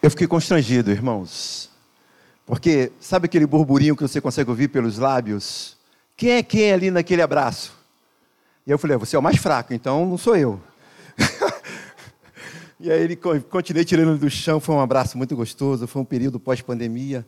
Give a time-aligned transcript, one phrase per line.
[0.00, 1.68] Eu fiquei constrangido, irmãos.
[2.46, 5.76] Porque sabe aquele burburinho que você consegue ouvir pelos lábios?
[6.16, 7.76] Quem é quem ali naquele abraço?
[8.64, 10.60] E eu falei, você é o mais fraco, então não sou eu.
[12.78, 16.38] e aí ele continuei tirando do chão, foi um abraço muito gostoso, foi um período
[16.38, 17.26] pós-pandemia.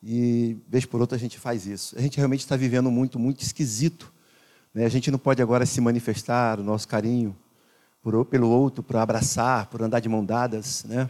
[0.00, 1.98] E vez por outra a gente faz isso.
[1.98, 4.12] A gente realmente está vivendo muito, muito esquisito.
[4.72, 4.84] Né?
[4.84, 7.34] A gente não pode agora se manifestar o nosso carinho
[8.00, 10.84] por, pelo outro, por abraçar, por andar de mão dadas.
[10.84, 11.08] Né?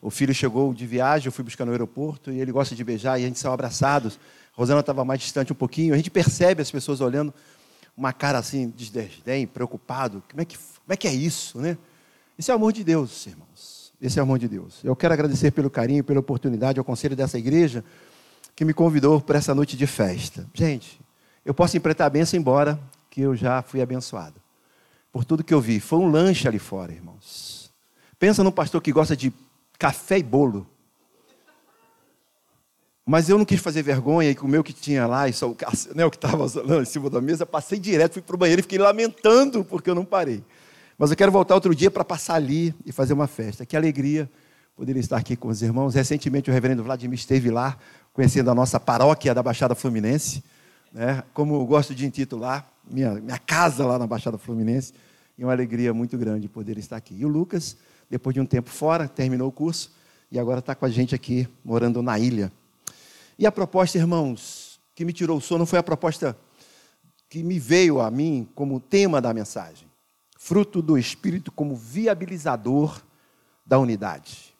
[0.00, 3.18] O filho chegou de viagem, eu fui buscar no aeroporto e ele gosta de beijar
[3.18, 4.18] e a gente saiu abraçados.
[4.52, 5.94] Rosana estava mais distante um pouquinho.
[5.94, 7.34] A gente percebe as pessoas olhando
[7.96, 10.22] uma cara assim de desdém, preocupado.
[10.30, 11.76] Como é que, como é, que é isso, né?
[12.38, 13.92] Esse é o amor de Deus, irmãos.
[14.00, 14.78] Esse é o amor de Deus.
[14.84, 17.84] Eu quero agradecer pelo carinho, pela oportunidade ao conselho dessa igreja
[18.54, 20.46] que me convidou para essa noite de festa.
[20.54, 21.00] Gente,
[21.44, 22.78] eu posso empretar a benção embora,
[23.10, 24.40] que eu já fui abençoado.
[25.10, 25.80] Por tudo que eu vi.
[25.80, 27.72] Foi um lanche ali fora, irmãos.
[28.18, 29.32] Pensa num pastor que gosta de
[29.78, 30.66] café e bolo.
[33.06, 35.48] Mas eu não quis fazer vergonha e comer o que tinha lá, e só,
[35.94, 36.44] né, o que estava
[36.82, 39.94] em cima da mesa, passei direto, fui para o banheiro e fiquei lamentando porque eu
[39.94, 40.44] não parei.
[40.98, 43.64] Mas eu quero voltar outro dia para passar ali e fazer uma festa.
[43.64, 44.28] Que alegria
[44.76, 45.94] poder estar aqui com os irmãos.
[45.94, 47.78] Recentemente o reverendo Vladimir esteve lá,
[48.12, 50.42] conhecendo a nossa paróquia da Baixada Fluminense.
[50.92, 51.22] Né?
[51.32, 54.92] Como eu gosto de intitular, minha, minha casa lá na Baixada Fluminense.
[55.38, 57.14] E uma alegria muito grande poder estar aqui.
[57.16, 57.76] E o Lucas
[58.08, 59.92] depois de um tempo fora, terminou o curso
[60.30, 62.52] e agora está com a gente aqui, morando na ilha.
[63.38, 66.36] E a proposta, irmãos, que me tirou o sono foi a proposta
[67.28, 69.88] que me veio a mim como tema da mensagem.
[70.36, 73.02] Fruto do Espírito como viabilizador
[73.64, 74.54] da unidade.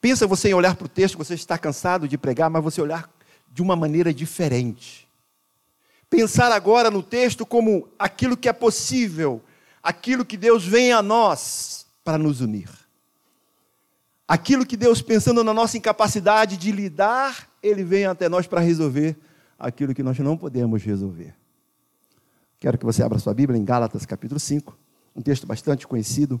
[0.00, 3.08] Pensa você em olhar para o texto, você está cansado de pregar, mas você olhar
[3.52, 5.08] de uma maneira diferente.
[6.08, 9.42] Pensar agora no texto como aquilo que é possível,
[9.82, 12.68] aquilo que Deus vem a nós para nos unir.
[14.26, 19.16] Aquilo que Deus, pensando na nossa incapacidade de lidar, Ele vem até nós para resolver
[19.58, 21.34] aquilo que nós não podemos resolver.
[22.58, 24.78] Quero que você abra sua Bíblia em Gálatas capítulo 5,
[25.16, 26.40] um texto bastante conhecido.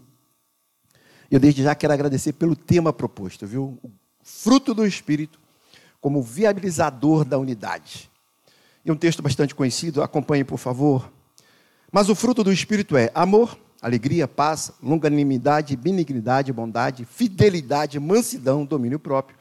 [1.30, 3.78] Eu desde já quero agradecer pelo tema proposto, viu?
[3.82, 3.90] O
[4.22, 5.40] fruto do Espírito
[6.00, 8.10] como viabilizador da unidade.
[8.84, 11.12] E um texto bastante conhecido, acompanhe por favor.
[11.92, 18.98] Mas o fruto do Espírito é amor, alegria, paz, longanimidade, benignidade, bondade, fidelidade, mansidão, domínio
[18.98, 19.36] próprio.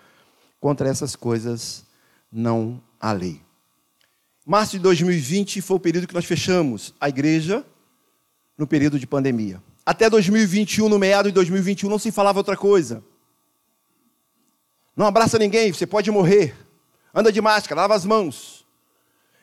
[0.60, 1.86] Contra essas coisas
[2.32, 3.42] não há lei.
[4.46, 7.66] Março de 2020 foi o período que nós fechamos a igreja
[8.58, 9.62] no período de pandemia.
[9.86, 13.04] Até 2021, no meado de 2021, não se falava outra coisa.
[14.96, 16.56] Não abraça ninguém, você pode morrer.
[17.14, 18.59] Anda de máscara, lava as mãos.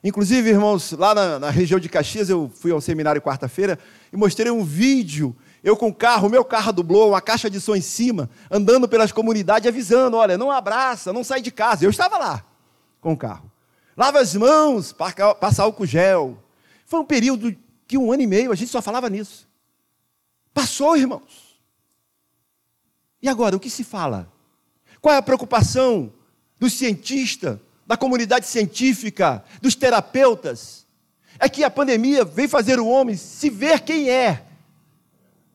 [0.06, 3.78] Inclusive, irmãos, lá na, na região de Caxias, eu fui ao seminário quarta-feira
[4.12, 5.34] e mostrei um vídeo
[5.66, 9.10] eu com o carro, meu carro dublou, uma caixa de som em cima, andando pelas
[9.10, 11.84] comunidades, avisando: olha, não abraça, não sai de casa.
[11.84, 12.44] Eu estava lá
[13.00, 13.50] com o carro.
[13.96, 16.40] Lava as mãos, passa álcool gel.
[16.84, 17.52] Foi um período
[17.84, 19.48] que um ano e meio a gente só falava nisso.
[20.54, 21.58] Passou, irmãos.
[23.20, 24.32] E agora, o que se fala?
[25.00, 26.12] Qual é a preocupação
[26.60, 30.86] do cientista, da comunidade científica, dos terapeutas,
[31.38, 34.44] é que a pandemia veio fazer o homem se ver quem é.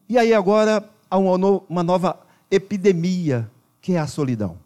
[0.08, 3.50] E aí agora há uma nova epidemia,
[3.82, 4.60] que é a solidão.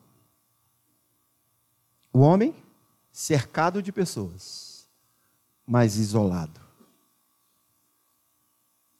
[2.12, 2.54] O homem
[3.12, 4.88] cercado de pessoas,
[5.66, 6.60] mas isolado.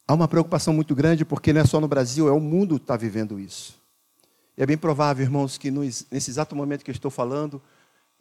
[0.08, 2.84] Há uma preocupação muito grande, porque não é só no Brasil, é o mundo que
[2.84, 3.80] está vivendo isso.
[4.58, 7.62] E é bem provável, irmãos, que nesse exato momento que eu estou falando,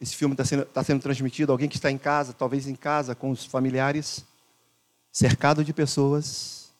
[0.00, 3.14] esse filme está sendo, tá sendo transmitido, alguém que está em casa, talvez em casa
[3.14, 4.24] com os familiares,
[5.10, 6.72] cercado de pessoas,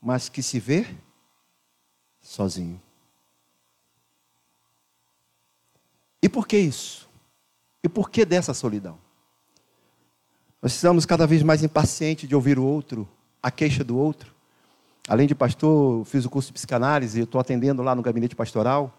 [0.00, 0.86] mas que se vê
[2.20, 2.80] sozinho.
[6.22, 7.08] E por que isso?
[7.82, 8.98] E por que dessa solidão?
[10.60, 13.06] Nós estamos cada vez mais impacientes de ouvir o outro,
[13.42, 14.34] a queixa do outro.
[15.06, 18.98] Além de pastor, fiz o curso de psicanálise, estou atendendo lá no gabinete pastoral.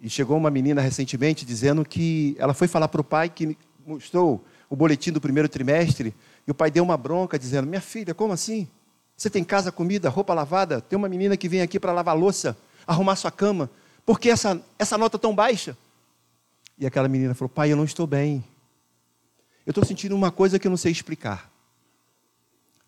[0.00, 4.44] E chegou uma menina recentemente dizendo que ela foi falar para o pai que mostrou
[4.68, 6.14] o boletim do primeiro trimestre
[6.46, 8.68] e o pai deu uma bronca dizendo: Minha filha, como assim?
[9.16, 10.80] Você tem casa, comida, roupa lavada?
[10.80, 13.70] Tem uma menina que vem aqui para lavar louça, arrumar sua cama.
[14.04, 15.76] Por que essa, essa nota tão baixa?
[16.78, 18.44] E aquela menina falou: Pai, eu não estou bem.
[19.64, 21.50] Eu estou sentindo uma coisa que eu não sei explicar.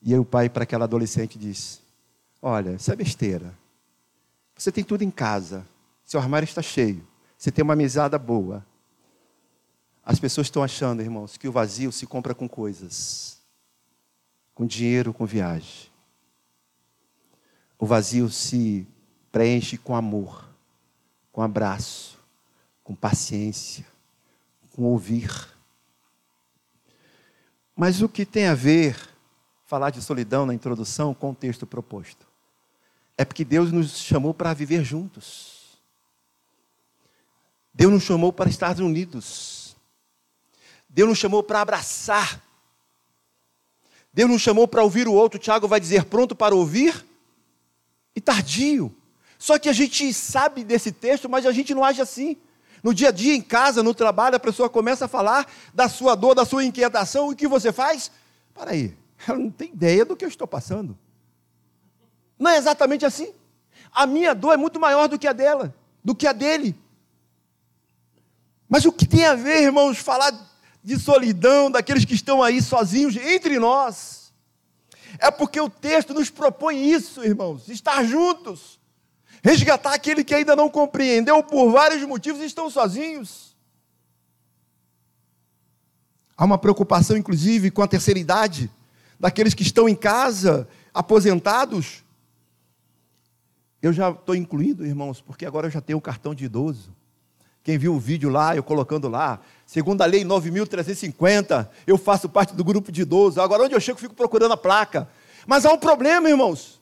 [0.03, 1.81] E aí o pai para aquela adolescente disse:
[2.43, 3.55] Olha, isso é besteira.
[4.57, 5.67] Você tem tudo em casa.
[6.07, 7.05] Seu armário está cheio.
[7.37, 8.65] Você tem uma mesada boa.
[10.05, 13.43] As pessoas estão achando, irmãos, que o vazio se compra com coisas,
[14.55, 15.91] com dinheiro, com viagem.
[17.77, 18.87] O vazio se
[19.33, 20.49] preenche com amor,
[21.33, 22.17] com abraço,
[22.85, 23.85] com paciência,
[24.71, 25.29] com ouvir.
[27.75, 28.97] Mas o que tem a ver
[29.65, 32.25] falar de solidão na introdução com o texto proposto?
[33.19, 35.56] É porque Deus nos chamou para viver juntos.
[37.77, 39.77] Deus nos chamou para estar unidos.
[40.89, 42.43] Deus nos chamou para abraçar.
[44.11, 45.39] Deus nos chamou para ouvir o outro.
[45.39, 47.05] Tiago vai dizer pronto para ouvir
[48.15, 48.97] e tardio.
[49.39, 52.39] Só que a gente sabe desse texto, mas a gente não age assim.
[52.83, 56.15] No dia a dia, em casa, no trabalho, a pessoa começa a falar da sua
[56.15, 58.11] dor, da sua inquietação, e o que você faz?
[58.55, 58.97] Para aí,
[59.29, 60.97] ela não tem ideia do que eu estou passando.
[62.39, 63.35] Não é exatamente assim.
[63.93, 66.75] A minha dor é muito maior do que a dela, do que a dele.
[68.69, 70.33] Mas o que tem a ver, irmãos, falar
[70.83, 74.33] de solidão, daqueles que estão aí sozinhos entre nós?
[75.19, 78.77] É porque o texto nos propõe isso, irmãos, estar juntos
[79.47, 83.55] resgatar aquele que ainda não compreendeu por vários motivos e estão sozinhos.
[86.37, 88.69] Há uma preocupação, inclusive, com a terceira idade,
[89.21, 92.03] daqueles que estão em casa, aposentados.
[93.81, 96.93] Eu já estou incluindo, irmãos, porque agora eu já tenho o cartão de idoso.
[97.67, 102.55] Quem viu o vídeo lá, eu colocando lá, segundo a lei 9.350, eu faço parte
[102.55, 103.39] do grupo de idosos.
[103.39, 105.09] Agora, onde eu chego, fico procurando a placa.
[105.49, 106.81] Mas há um problema, irmãos.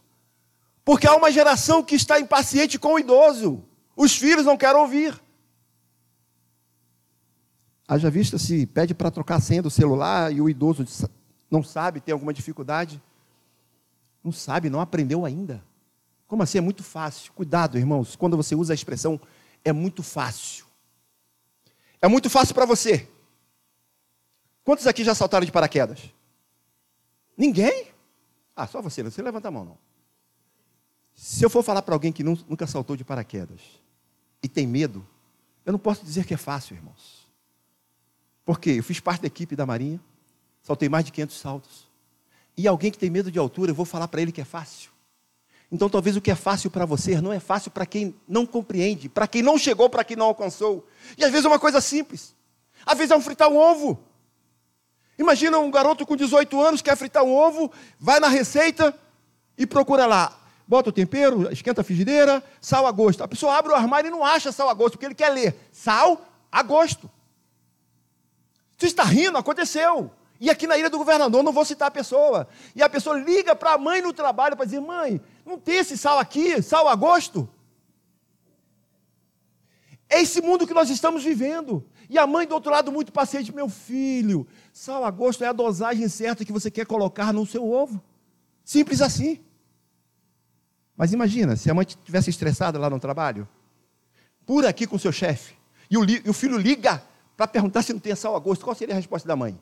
[0.84, 3.64] Porque há uma geração que está impaciente com o idoso.
[3.96, 5.18] Os filhos não querem ouvir.
[7.88, 10.84] Haja vista se pede para trocar a senha do celular e o idoso
[11.50, 13.00] não sabe, tem alguma dificuldade.
[14.22, 15.64] Não sabe, não aprendeu ainda.
[16.26, 16.58] Como assim?
[16.58, 17.32] É muito fácil.
[17.32, 19.18] Cuidado, irmãos, quando você usa a expressão
[19.64, 20.73] é muito fácil.
[22.00, 23.08] É muito fácil para você.
[24.64, 26.00] Quantos aqui já saltaram de paraquedas?
[27.36, 27.88] Ninguém?
[28.56, 29.78] Ah, só você, você levanta a mão, não.
[31.14, 33.60] Se eu for falar para alguém que nunca saltou de paraquedas
[34.42, 35.06] e tem medo,
[35.64, 37.24] eu não posso dizer que é fácil, irmãos.
[38.44, 40.00] Porque eu fiz parte da equipe da Marinha,
[40.62, 41.88] saltei mais de 500 saltos.
[42.56, 44.90] E alguém que tem medo de altura, eu vou falar para ele que é fácil.
[45.74, 49.08] Então, talvez o que é fácil para você não é fácil para quem não compreende,
[49.08, 50.86] para quem não chegou, para quem não alcançou.
[51.18, 52.34] E às vezes é uma coisa simples.
[52.86, 53.98] Às vezes é um fritar um ovo.
[55.18, 58.94] Imagina um garoto com 18 anos que quer fritar um ovo, vai na receita
[59.58, 63.22] e procura lá bota o tempero, esquenta a frigideira, sal a gosto.
[63.22, 65.54] A pessoa abre o armário e não acha sal a gosto, porque ele quer ler
[65.72, 67.10] sal a gosto.
[68.78, 69.36] Você está rindo?
[69.36, 70.10] Aconteceu.
[70.40, 72.48] E aqui na ilha do governador, não vou citar a pessoa.
[72.74, 75.96] E a pessoa liga para a mãe no trabalho para dizer: mãe, não tem esse
[75.98, 77.48] sal aqui, sal a gosto?
[80.08, 81.84] É esse mundo que nós estamos vivendo.
[82.08, 85.52] E a mãe do outro lado, muito paciente: meu filho, sal a gosto é a
[85.52, 88.02] dosagem certa que você quer colocar no seu ovo.
[88.64, 89.40] Simples assim.
[90.96, 93.48] Mas imagina, se a mãe estivesse estressada lá no trabalho,
[94.46, 95.54] por aqui com o seu chefe,
[95.90, 97.02] e o, e o filho liga
[97.36, 99.60] para perguntar se não tem sal a gosto, qual seria a resposta da mãe?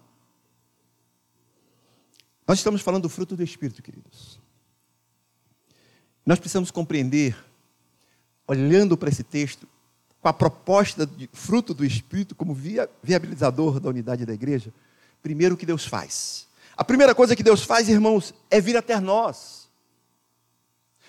[2.46, 4.38] Nós estamos falando do fruto do Espírito, queridos.
[6.24, 7.36] Nós precisamos compreender,
[8.46, 9.66] olhando para esse texto,
[10.20, 14.72] com a proposta de fruto do Espírito como via, viabilizador da unidade da igreja,
[15.20, 16.46] primeiro o que Deus faz.
[16.76, 19.68] A primeira coisa que Deus faz, irmãos, é vir até nós.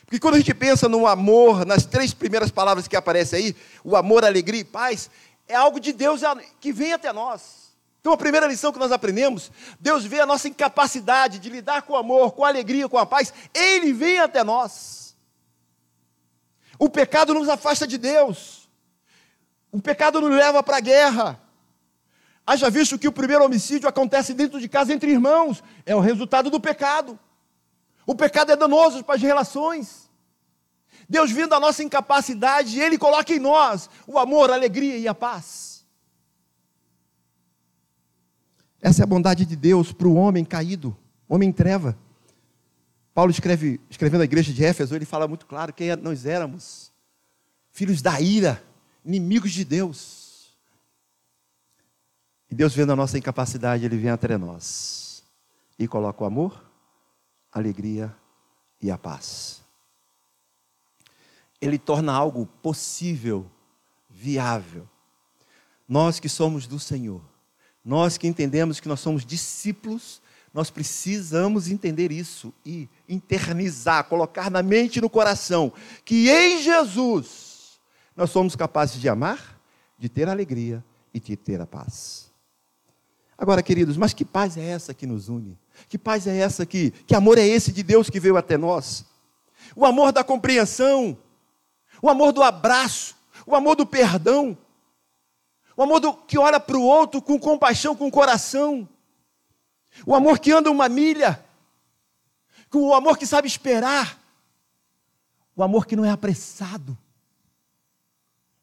[0.06, 3.96] Porque quando a gente pensa no amor, nas três primeiras palavras que aparecem aí, o
[3.96, 5.10] amor, alegria e paz,
[5.48, 6.22] é algo de Deus
[6.60, 7.72] que vem até nós.
[8.02, 11.94] Então a primeira lição que nós aprendemos, Deus vê a nossa incapacidade de lidar com
[11.94, 15.03] o amor, com a alegria, com a paz, Ele vem até nós.
[16.80, 18.70] O pecado nos afasta de Deus.
[19.72, 21.42] O pecado nos leva para a guerra.
[22.46, 26.50] Haja visto que o primeiro homicídio acontece dentro de casa entre irmãos, é o resultado
[26.50, 27.18] do pecado.
[28.06, 30.10] O pecado é danoso para as relações.
[31.08, 35.16] Deus vendo a nossa incapacidade, Ele coloca em nós o amor, a alegria e a
[35.16, 35.86] paz.
[38.82, 40.96] Essa é a bondade de Deus para o homem caído,
[41.28, 41.98] homem em treva.
[43.14, 46.92] Paulo escreve, escrevendo a igreja de Éfeso, ele fala muito claro quem nós éramos:
[47.72, 48.64] filhos da ira,
[49.06, 50.54] inimigos de Deus.
[52.50, 55.24] E Deus vendo a nossa incapacidade, Ele vem até nós
[55.78, 56.64] e coloca o amor,
[57.52, 58.16] a alegria
[58.80, 59.64] e a paz
[61.66, 63.50] ele torna algo possível,
[64.10, 64.88] viável.
[65.88, 67.22] Nós que somos do Senhor,
[67.84, 70.22] nós que entendemos que nós somos discípulos,
[70.54, 75.74] nós precisamos entender isso e internizar, colocar na mente e no coração
[76.06, 77.80] que em Jesus
[78.16, 79.60] nós somos capazes de amar,
[79.98, 82.32] de ter alegria e de ter a paz.
[83.36, 85.58] Agora, queridos, mas que paz é essa que nos une?
[85.90, 89.06] Que paz é essa que, que amor é esse de Deus que veio até nós?
[89.76, 91.18] O amor da compreensão,
[92.00, 94.56] o amor do abraço, o amor do perdão,
[95.76, 98.88] o amor do, que olha para o outro com compaixão, com coração,
[100.06, 101.44] o amor que anda uma milha,
[102.72, 104.20] o amor que sabe esperar,
[105.56, 106.98] o amor que não é apressado.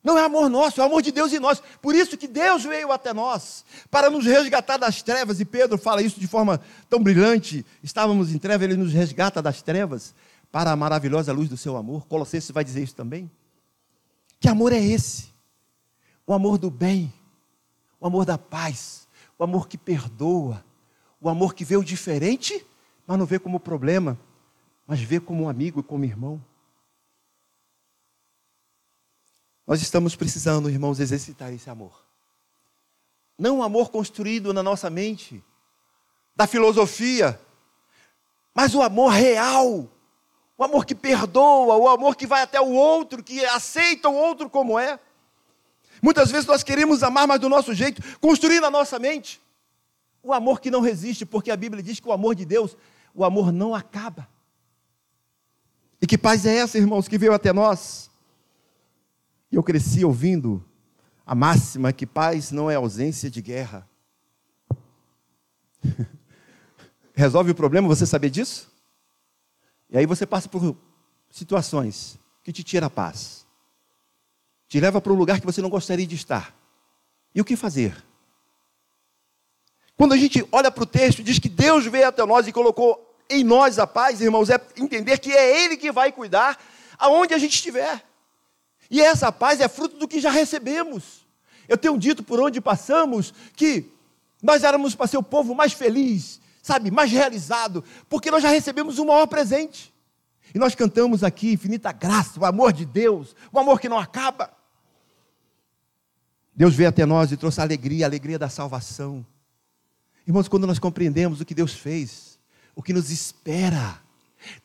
[0.03, 1.63] Não é amor nosso, é amor de Deus em nós.
[1.83, 5.41] Por isso que Deus veio até nós, para nos resgatar das trevas.
[5.41, 7.65] E Pedro fala isso de forma tão brilhante.
[7.83, 10.15] Estávamos em trevas, ele nos resgata das trevas
[10.51, 12.07] para a maravilhosa luz do seu amor.
[12.07, 13.31] Colossenses vai dizer isso também.
[14.41, 15.29] Que amor é esse?
[16.27, 17.13] O amor do bem,
[18.01, 19.07] o amor da paz,
[19.39, 20.65] o amor que perdoa,
[21.21, 22.65] o amor que vê o diferente,
[23.07, 24.19] mas não vê como problema,
[24.87, 26.43] mas vê como um amigo e como irmão.
[29.67, 32.05] Nós estamos precisando, irmãos, exercitar esse amor.
[33.39, 35.43] Não um amor construído na nossa mente,
[36.35, 37.41] da filosofia,
[38.55, 39.89] mas o amor real,
[40.57, 44.51] o amor que perdoa, o amor que vai até o outro, que aceita o outro
[44.51, 44.99] como é.
[46.03, 49.41] Muitas vezes nós queremos amar, mas do nosso jeito, construir na nossa mente.
[50.23, 52.77] O amor que não resiste, porque a Bíblia diz que o amor de Deus,
[53.15, 54.29] o amor não acaba.
[56.01, 58.11] E que paz é essa, irmãos, que veio até nós?
[59.51, 60.65] E eu cresci ouvindo
[61.27, 63.89] a máxima que paz não é ausência de guerra.
[67.15, 68.71] Resolve o problema você saber disso?
[69.91, 70.77] E aí você passa por
[71.31, 73.47] situações que te tira a paz.
[74.69, 76.55] Te leva para um lugar que você não gostaria de estar.
[77.35, 78.03] E o que fazer?
[80.01, 83.15] Quando a gente olha para o texto, diz que Deus veio até nós e colocou
[83.29, 86.59] em nós a paz, irmãos, é entender que é Ele que vai cuidar
[86.99, 88.03] aonde a gente estiver.
[88.91, 91.27] E essa paz é fruto do que já recebemos.
[91.69, 93.93] Eu tenho dito por onde passamos que
[94.43, 98.99] nós éramos para ser o povo mais feliz, sabe, mais realizado, porque nós já recebemos
[98.99, 99.93] o maior presente.
[100.55, 104.51] E nós cantamos aqui infinita graça, o amor de Deus, o amor que não acaba.
[106.57, 109.27] Deus veio até nós e trouxe alegria, a alegria da salvação.
[110.27, 112.39] Irmãos, quando nós compreendemos o que Deus fez,
[112.75, 114.01] o que nos espera,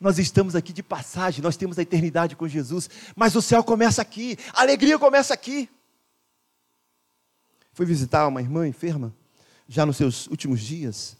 [0.00, 4.00] nós estamos aqui de passagem, nós temos a eternidade com Jesus, mas o céu começa
[4.00, 5.68] aqui, a alegria começa aqui.
[7.72, 9.14] Fui visitar uma irmã enferma,
[9.68, 11.16] já nos seus últimos dias,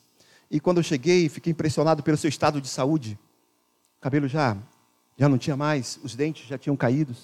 [0.51, 3.19] e quando eu cheguei, fiquei impressionado pelo seu estado de saúde.
[3.99, 4.57] O cabelo já,
[5.19, 7.15] já não tinha mais, os dentes já tinham caído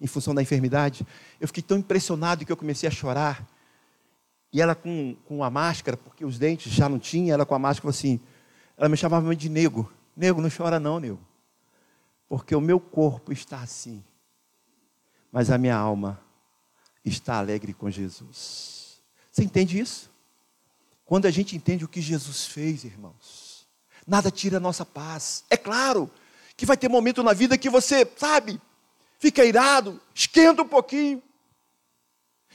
[0.00, 1.06] em função da enfermidade.
[1.38, 3.46] Eu fiquei tão impressionado que eu comecei a chorar.
[4.52, 7.58] E ela com, com a máscara, porque os dentes já não tinha, ela com a
[7.58, 8.20] máscara falou assim,
[8.76, 9.90] ela me chamava de nego.
[10.16, 11.20] Nego, não chora não, nego.
[12.28, 14.02] Porque o meu corpo está assim,
[15.32, 16.20] mas a minha alma
[17.04, 19.00] está alegre com Jesus.
[19.30, 20.10] Você entende isso?
[21.04, 23.66] Quando a gente entende o que Jesus fez, irmãos,
[24.06, 25.44] nada tira a nossa paz.
[25.50, 26.10] É claro
[26.56, 28.60] que vai ter momento na vida que você, sabe,
[29.18, 31.22] fica irado, esquenta um pouquinho.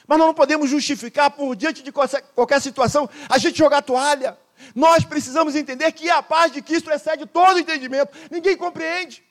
[0.08, 4.38] Mas nós não podemos justificar por diante de qualquer situação a gente jogar toalha.
[4.74, 8.12] Nós precisamos entender que a paz de Cristo excede todo entendimento.
[8.32, 9.24] Ninguém compreende.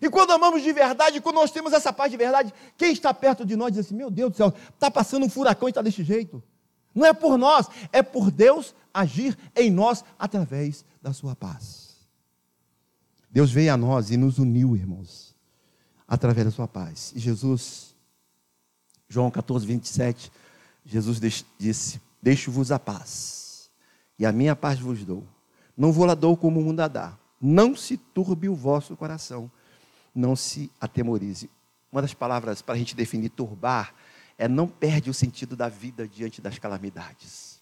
[0.00, 3.46] E quando amamos de verdade, quando nós temos essa paz de verdade, quem está perto
[3.46, 6.02] de nós diz assim: Meu Deus do céu, está passando um furacão e está desse
[6.02, 6.42] jeito.
[6.94, 11.96] Não é por nós, é por Deus agir em nós através da sua paz.
[13.30, 15.34] Deus veio a nós e nos uniu, irmãos,
[16.08, 17.12] através da sua paz.
[17.14, 17.85] E Jesus,
[19.08, 20.32] João 14, 27,
[20.84, 23.70] Jesus disse: Deixo-vos a paz
[24.18, 25.24] e a minha paz vos dou.
[25.76, 27.16] Não vou lá dou como o mundo a dá.
[27.40, 29.50] Não se turbe o vosso coração,
[30.14, 31.50] não se atemorize.
[31.92, 33.94] Uma das palavras para a gente definir turbar
[34.38, 37.60] é não perde o sentido da vida diante das calamidades.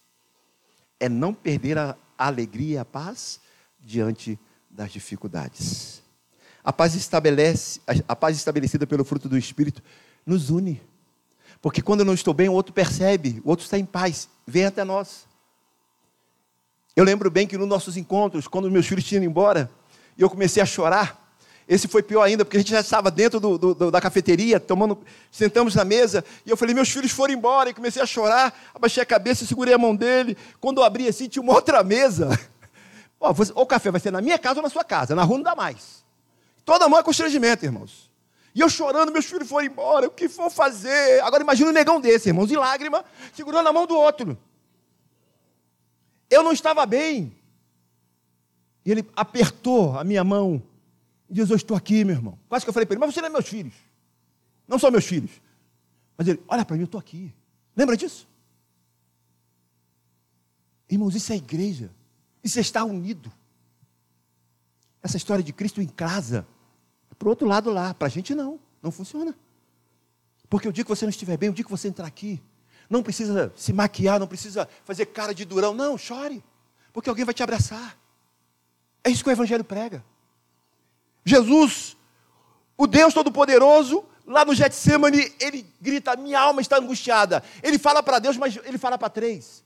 [0.99, 3.39] É não perder a alegria e a paz
[3.79, 6.01] diante das dificuldades.
[6.63, 9.83] A paz estabelece, a paz estabelecida pelo fruto do Espírito
[10.25, 10.81] nos une.
[11.65, 14.65] Porque quando eu não estou bem, o outro percebe, o outro está em paz, vem
[14.65, 15.25] até nós.
[16.95, 19.67] Eu lembro bem que nos nossos encontros, quando meus filhos tinham ido embora,
[20.15, 21.35] e eu comecei a chorar,
[21.67, 24.99] esse foi pior ainda, porque a gente já estava dentro do, do, da cafeteria, tomando,
[25.31, 29.01] sentamos na mesa, e eu falei, meus filhos foram embora, e comecei a chorar, abaixei
[29.01, 32.29] a cabeça, segurei a mão dele, quando eu abri assim, tinha uma outra mesa.
[33.19, 35.37] Ó, você, o café vai ser na minha casa ou na sua casa, na rua
[35.37, 36.05] não dá mais.
[36.63, 38.04] Toda mão é constrangimento, irmãos.
[38.55, 41.21] E eu chorando, meus filhos foram embora, o que for fazer?
[41.21, 44.37] Agora imagina um negão desse, irmãos, em lágrima, segurando a mão do outro.
[46.29, 47.35] Eu não estava bem.
[48.85, 50.63] E ele apertou a minha mão
[51.29, 52.39] e diz: Eu estou aqui, meu irmão.
[52.47, 53.73] Quase que eu falei para ele: Mas você não é meus filhos.
[54.65, 55.31] Não são meus filhos.
[56.17, 57.33] Mas ele: Olha para mim, eu estou aqui.
[57.75, 58.25] Lembra disso?
[60.89, 61.91] Irmãos, isso é igreja.
[62.41, 63.29] Isso é estar unido.
[65.03, 66.47] Essa história de Cristo em casa.
[67.17, 67.93] Para o outro lado lá.
[67.93, 68.59] Para a gente não.
[68.81, 69.35] Não funciona.
[70.49, 72.41] Porque o dia que você não estiver bem, o dia que você entrar aqui,
[72.89, 75.73] não precisa se maquiar, não precisa fazer cara de durão.
[75.73, 76.43] Não, chore.
[76.93, 77.97] Porque alguém vai te abraçar.
[79.03, 80.03] É isso que o Evangelho prega.
[81.23, 81.97] Jesus,
[82.77, 87.43] o Deus Todo-Poderoso, lá no Getsemane, ele grita: Minha alma está angustiada.
[87.63, 89.63] Ele fala para Deus, mas ele fala para três.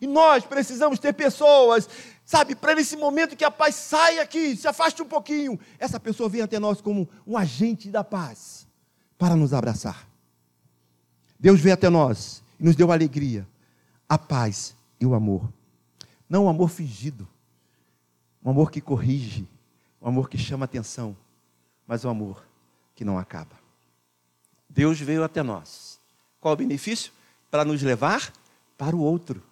[0.00, 1.88] E nós precisamos ter pessoas,
[2.28, 6.28] sabe, para nesse momento que a paz sai aqui, se afaste um pouquinho, essa pessoa
[6.28, 8.68] vem até nós como um agente da paz
[9.16, 10.06] para nos abraçar.
[11.40, 13.48] Deus veio até nós e nos deu alegria,
[14.06, 15.50] a paz e o amor.
[16.28, 17.26] Não um amor fingido,
[18.44, 19.48] um amor que corrige,
[20.02, 21.16] um amor que chama atenção,
[21.86, 22.46] mas um amor
[22.94, 23.56] que não acaba.
[24.68, 25.98] Deus veio até nós.
[26.42, 27.10] Qual o benefício?
[27.50, 28.30] Para nos levar
[28.76, 29.42] para o outro.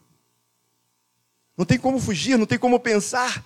[1.57, 3.45] Não tem como fugir, não tem como pensar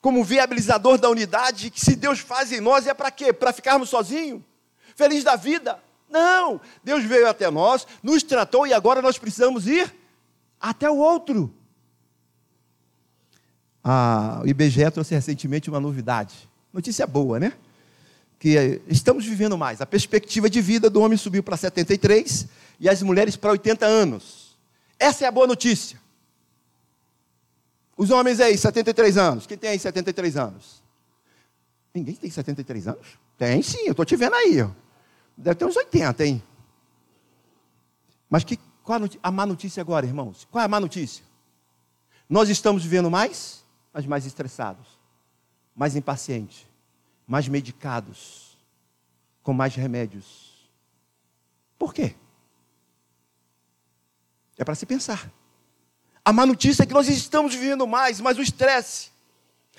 [0.00, 3.32] como viabilizador da unidade, que se Deus faz em nós é para quê?
[3.32, 4.42] Para ficarmos sozinhos?
[4.94, 5.78] Feliz da vida?
[6.10, 9.92] Não, Deus veio até nós, nos tratou e agora nós precisamos ir
[10.60, 11.52] até o outro.
[13.82, 16.34] Ah, o IBGE trouxe recentemente uma novidade.
[16.70, 17.54] Notícia boa, né?
[18.38, 19.80] Que eh, estamos vivendo mais.
[19.80, 22.46] A perspectiva de vida do homem subiu para 73
[22.78, 24.56] e as mulheres para 80 anos.
[24.98, 25.98] Essa é a boa notícia.
[27.96, 29.46] Os homens aí, 73 anos.
[29.46, 30.82] Quem tem aí 73 anos?
[31.94, 33.18] Ninguém tem 73 anos?
[33.38, 34.60] Tem sim, eu estou te vendo aí.
[34.62, 34.70] Ó.
[35.36, 36.42] Deve ter uns 80, hein?
[38.28, 40.46] Mas que, qual a, má notícia agora, irmãos?
[40.50, 41.24] Qual é a má notícia?
[42.28, 44.88] Nós estamos vivendo mais, mas mais estressados,
[45.74, 46.66] mais impacientes,
[47.26, 48.58] mais medicados,
[49.42, 50.68] com mais remédios.
[51.78, 52.14] Por quê?
[54.56, 55.30] É para se pensar.
[56.24, 59.10] A má notícia é que nós estamos vivendo mais, mas o estresse,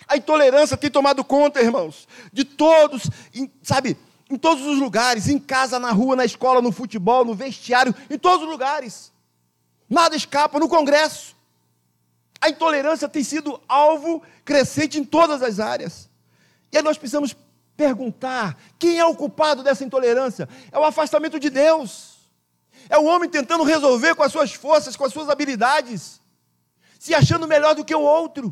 [0.08, 3.10] a intolerância tem tomado conta, irmãos, de todos,
[3.64, 3.98] sabe?
[4.30, 8.18] Em todos os lugares, em casa, na rua, na escola, no futebol, no vestiário, em
[8.18, 9.12] todos os lugares.
[9.90, 11.36] Nada escapa no Congresso.
[12.40, 16.10] A intolerância tem sido alvo crescente em todas as áreas.
[16.72, 17.36] E aí nós precisamos
[17.75, 20.48] perguntar: quem é o culpado dessa intolerância?
[20.72, 22.16] É o afastamento de Deus.
[22.90, 26.20] É o homem tentando resolver com as suas forças, com as suas habilidades,
[27.05, 28.51] se achando melhor do que o outro.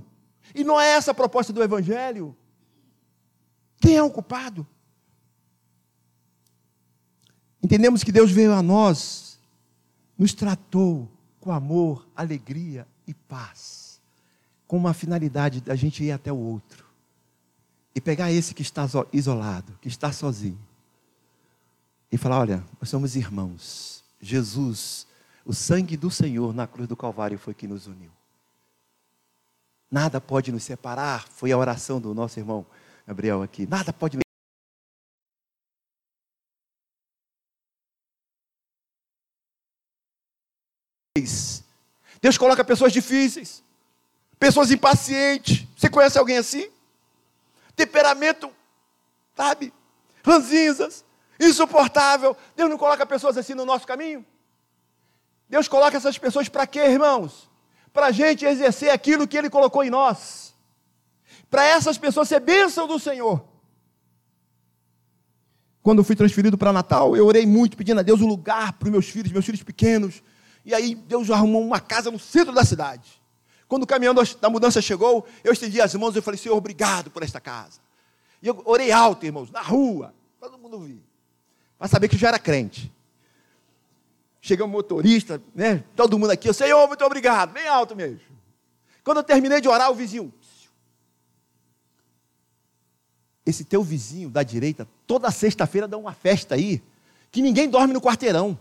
[0.53, 2.37] E não é essa a proposta do Evangelho.
[3.81, 4.67] Quem é o culpado?
[7.63, 9.39] Entendemos que Deus veio a nós,
[10.15, 13.99] nos tratou com amor, alegria e paz,
[14.67, 16.85] com uma finalidade da gente ir até o outro
[17.95, 20.61] e pegar esse que está isolado, que está sozinho,
[22.11, 24.03] e falar: olha, nós somos irmãos.
[24.21, 25.07] Jesus,
[25.43, 28.11] o sangue do Senhor na cruz do Calvário foi que nos uniu.
[29.93, 32.65] Nada pode nos separar, foi a oração do nosso irmão
[33.05, 33.67] Gabriel aqui.
[33.67, 34.23] Nada pode nos
[42.19, 43.63] Deus coloca pessoas difíceis,
[44.39, 45.67] pessoas impacientes.
[45.77, 46.71] Você conhece alguém assim?
[47.75, 48.51] Temperamento,
[49.37, 49.71] sabe?
[50.25, 51.05] Ranzinzas,
[51.39, 52.35] insuportável.
[52.55, 54.25] Deus não coloca pessoas assim no nosso caminho?
[55.47, 57.52] Deus coloca essas pessoas para quê, irmãos?
[57.93, 60.53] Para a gente exercer aquilo que Ele colocou em nós.
[61.49, 63.45] Para essas pessoas ser bênção do Senhor.
[65.83, 68.91] Quando fui transferido para Natal, eu orei muito pedindo a Deus um lugar para os
[68.91, 70.23] meus filhos, meus filhos pequenos.
[70.65, 73.21] E aí Deus arrumou uma casa no centro da cidade.
[73.67, 77.21] Quando o caminhão da mudança chegou, eu estendi as mãos e falei, Senhor, obrigado por
[77.21, 77.79] esta casa.
[78.41, 81.01] E eu orei alto, irmãos, na rua, todo mundo viu.
[81.77, 82.91] Para saber que eu já era crente.
[84.45, 85.85] Chegou um motorista, né?
[85.95, 88.19] Todo mundo aqui, eu, Senhor, muito obrigado, bem alto mesmo.
[89.01, 90.33] Quando eu terminei de orar, o vizinho.
[93.45, 96.83] Esse teu vizinho da direita, toda sexta-feira dá uma festa aí,
[97.31, 98.59] que ninguém dorme no quarteirão.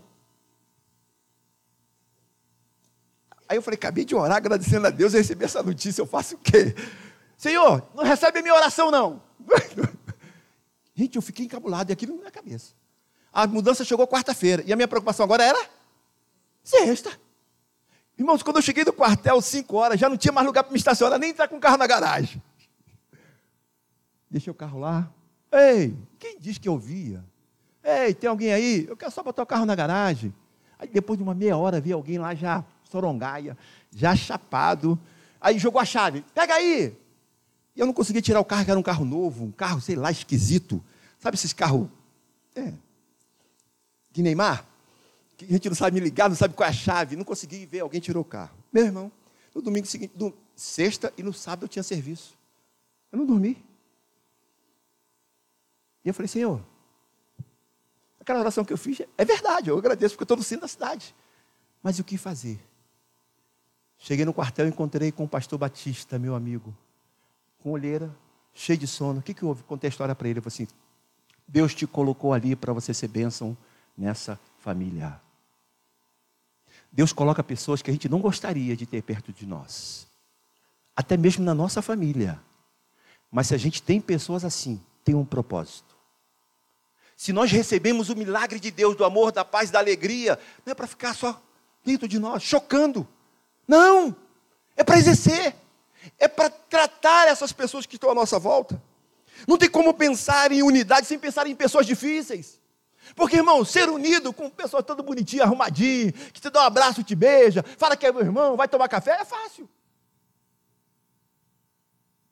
[3.49, 6.35] Aí eu falei, acabei de orar agradecendo a Deus, eu recebi essa notícia, eu faço
[6.35, 6.73] o quê?
[7.35, 9.21] Senhor, não recebe a minha oração não.
[10.95, 12.73] Gente, eu fiquei encabulado e aquilo na minha cabeça.
[13.33, 15.69] A mudança chegou quarta-feira e a minha preocupação agora era
[16.63, 17.11] sexta.
[18.17, 20.77] Irmãos, quando eu cheguei do quartel, 5 horas, já não tinha mais lugar para me
[20.77, 22.41] estacionar, nem entrar com o carro na garagem.
[24.29, 25.11] Deixei o carro lá.
[25.51, 27.23] Ei, quem disse que eu via?
[27.83, 28.85] Ei, tem alguém aí?
[28.87, 30.33] Eu quero só botar o carro na garagem.
[30.77, 33.57] Aí depois de uma meia hora, vi alguém lá já Sorongaia,
[33.91, 34.99] já chapado.
[35.41, 36.95] Aí jogou a chave, pega aí.
[37.75, 39.95] E eu não conseguia tirar o carro, que era um carro novo, um carro, sei
[39.95, 40.83] lá, esquisito.
[41.19, 41.87] Sabe esses carros?
[42.55, 42.73] É.
[44.13, 44.65] De Neymar?
[45.35, 47.17] Que a gente não sabe me ligar, não sabe qual é a chave.
[47.17, 48.55] Não consegui ver, alguém tirou o carro.
[48.71, 49.11] Meu irmão,
[49.53, 52.37] no domingo seguinte, no, sexta e no sábado eu tinha serviço.
[53.11, 53.61] Eu não dormi.
[56.05, 56.63] E eu falei, Senhor,
[58.23, 60.67] Aquela oração que eu fiz é verdade, eu agradeço porque eu estou no centro da
[60.69, 61.13] cidade.
[61.83, 62.57] Mas o que fazer?
[63.97, 66.73] Cheguei no quartel e encontrei com o pastor Batista, meu amigo,
[67.59, 68.15] com olheira,
[68.53, 69.19] cheio de sono.
[69.19, 69.63] O que, que houve?
[69.63, 70.39] Contei a história para ele.
[70.39, 70.67] Eu falei assim:
[71.45, 73.57] Deus te colocou ali para você ser bênção
[73.97, 75.19] nessa família.
[76.91, 80.07] Deus coloca pessoas que a gente não gostaria de ter perto de nós,
[80.95, 82.39] até mesmo na nossa família.
[83.31, 85.93] Mas se a gente tem pessoas assim, tem um propósito.
[87.17, 90.75] Se nós recebemos o milagre de Deus, do amor, da paz, da alegria, não é
[90.75, 91.41] para ficar só
[91.83, 93.07] dentro de nós, chocando.
[93.67, 94.15] Não!
[94.75, 95.55] É para exercer.
[96.19, 98.81] É para tratar essas pessoas que estão à nossa volta.
[99.47, 102.59] Não tem como pensar em unidade sem pensar em pessoas difíceis.
[103.15, 107.15] Porque, irmão, ser unido com pessoas todo bonitinho, arrumadinho, que te dá um abraço, te
[107.15, 109.69] beija, fala que é meu irmão, vai tomar café, é fácil.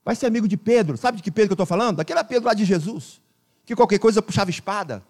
[0.03, 0.97] Vai ser amigo de Pedro.
[0.97, 1.97] Sabe de que Pedro que eu estou falando?
[1.97, 3.21] Daquele Pedro lá de Jesus
[3.65, 5.01] que qualquer coisa puxava espada.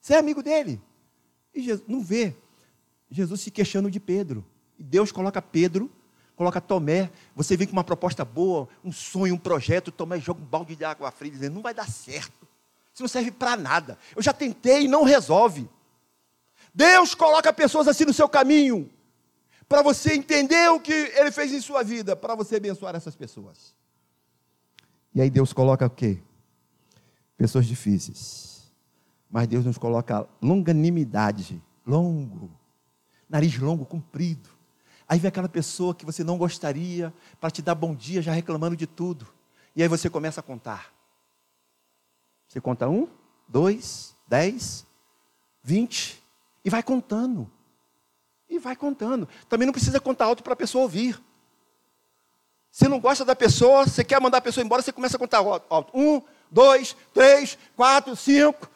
[0.00, 0.80] Você é amigo dele.
[1.54, 2.34] E Jesus não vê.
[3.10, 4.44] Jesus se queixando de Pedro.
[4.78, 5.90] E Deus coloca Pedro,
[6.36, 7.10] coloca Tomé.
[7.34, 9.90] Você vem com uma proposta boa, um sonho, um projeto.
[9.90, 12.46] Tomé joga um balde de água fria, dizendo: não vai dar certo.
[12.92, 13.98] Isso não serve para nada.
[14.14, 15.68] Eu já tentei e não resolve.
[16.74, 18.90] Deus coloca pessoas assim no seu caminho,
[19.68, 23.74] para você entender o que Ele fez em sua vida, para você abençoar essas pessoas.
[25.14, 26.20] E aí Deus coloca o quê?
[27.40, 28.70] pessoas difíceis.
[29.30, 32.50] Mas Deus nos coloca longanimidade, longo,
[33.26, 34.50] nariz longo, comprido.
[35.08, 38.76] Aí vem aquela pessoa que você não gostaria para te dar bom dia, já reclamando
[38.76, 39.26] de tudo.
[39.74, 40.92] E aí você começa a contar.
[42.50, 43.06] Você conta um,
[43.46, 44.84] dois, dez,
[45.62, 46.20] vinte,
[46.64, 47.48] e vai contando.
[48.48, 49.28] E vai contando.
[49.48, 51.16] Também não precisa contar alto para a pessoa ouvir.
[52.68, 55.38] Você não gosta da pessoa, você quer mandar a pessoa embora, você começa a contar
[55.38, 55.96] alto.
[55.96, 58.68] Um, dois, três, quatro, cinco.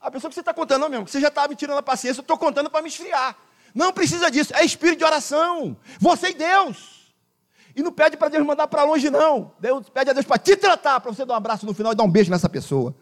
[0.00, 2.20] A pessoa que você está contando, não mesmo, você já está me tirando a paciência,
[2.20, 3.36] eu estou contando para me esfriar.
[3.74, 5.76] Não precisa disso, é espírito de oração.
[6.00, 7.03] Você e Deus.
[7.74, 9.52] E não pede para Deus mandar para longe, não.
[9.58, 11.96] Deus pede a Deus para te tratar, para você dar um abraço no final e
[11.96, 12.94] dar um beijo nessa pessoa.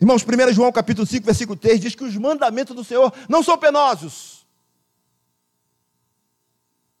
[0.00, 3.56] Irmãos, 1 João capítulo 5, versículo 3 diz que os mandamentos do Senhor não são
[3.56, 4.46] penosos.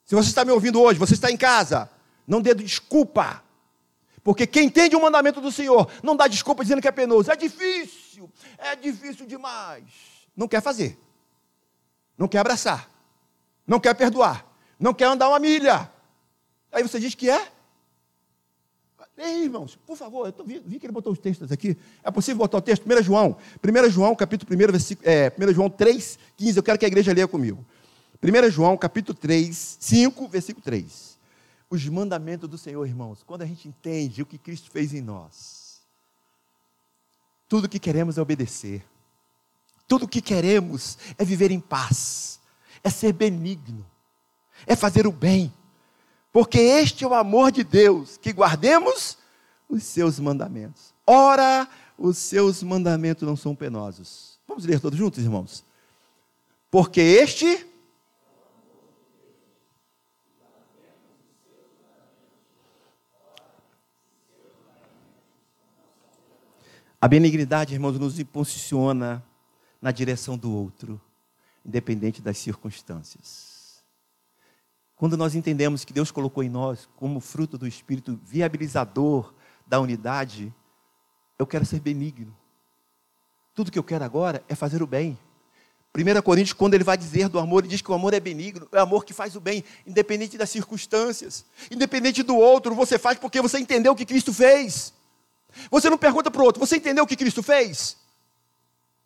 [0.04, 1.90] Se você está me ouvindo hoje, você está em casa,
[2.26, 3.42] não dê desculpa
[4.28, 7.32] porque quem entende o mandamento do Senhor não dá desculpa dizendo que é penoso.
[7.32, 9.84] É difícil, é difícil demais.
[10.36, 10.98] Não quer fazer,
[12.14, 12.90] não quer abraçar,
[13.66, 14.44] não quer perdoar,
[14.78, 15.90] não quer andar uma milha.
[16.72, 17.52] Aí você diz que é?
[19.16, 21.76] Ei, irmãos, por favor, eu vi, vi, que ele botou os textos aqui.
[22.04, 22.84] É possível botar o texto?
[22.86, 26.56] 1 João, 1 João, capítulo 1, versículo, é, 1 João 3, 15.
[26.56, 27.64] Eu quero que a igreja leia comigo.
[28.22, 31.08] 1 João, capítulo 3, 5, versículo 3
[31.70, 35.82] os mandamentos do Senhor, irmãos, quando a gente entende o que Cristo fez em nós,
[37.48, 38.84] tudo o que queremos é obedecer,
[39.86, 42.40] tudo o que queremos é viver em paz,
[42.82, 43.86] é ser benigno,
[44.66, 45.52] é fazer o bem,
[46.32, 49.18] porque este é o amor de Deus, que guardemos
[49.68, 50.94] os seus mandamentos.
[51.06, 54.38] Ora, os seus mandamentos não são penosos.
[54.46, 55.64] Vamos ler todos juntos, irmãos?
[56.70, 57.66] Porque este
[67.00, 69.24] A benignidade, irmãos, nos impulsiona
[69.80, 71.00] na direção do outro,
[71.64, 73.57] independente das circunstâncias.
[74.98, 79.32] Quando nós entendemos que Deus colocou em nós, como fruto do Espírito viabilizador
[79.64, 80.52] da unidade,
[81.38, 82.36] eu quero ser benigno.
[83.54, 85.16] Tudo que eu quero agora é fazer o bem.
[85.96, 88.68] 1 Coríntios, quando ele vai dizer do amor, ele diz que o amor é benigno,
[88.72, 93.18] é o amor que faz o bem, independente das circunstâncias, independente do outro, você faz
[93.18, 94.92] porque você entendeu o que Cristo fez.
[95.70, 97.96] Você não pergunta para o outro, você entendeu o que Cristo fez?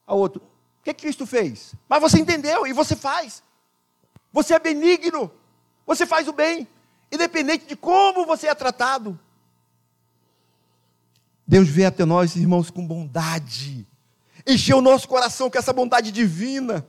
[0.07, 1.75] Ao outro, o que Cristo fez?
[1.87, 3.43] Mas você entendeu e você faz.
[4.33, 5.31] Você é benigno,
[5.87, 6.67] você faz o bem,
[7.11, 9.19] independente de como você é tratado.
[11.47, 13.87] Deus vê até nós, irmãos, com bondade,
[14.47, 16.87] encheu o nosso coração com essa bondade divina.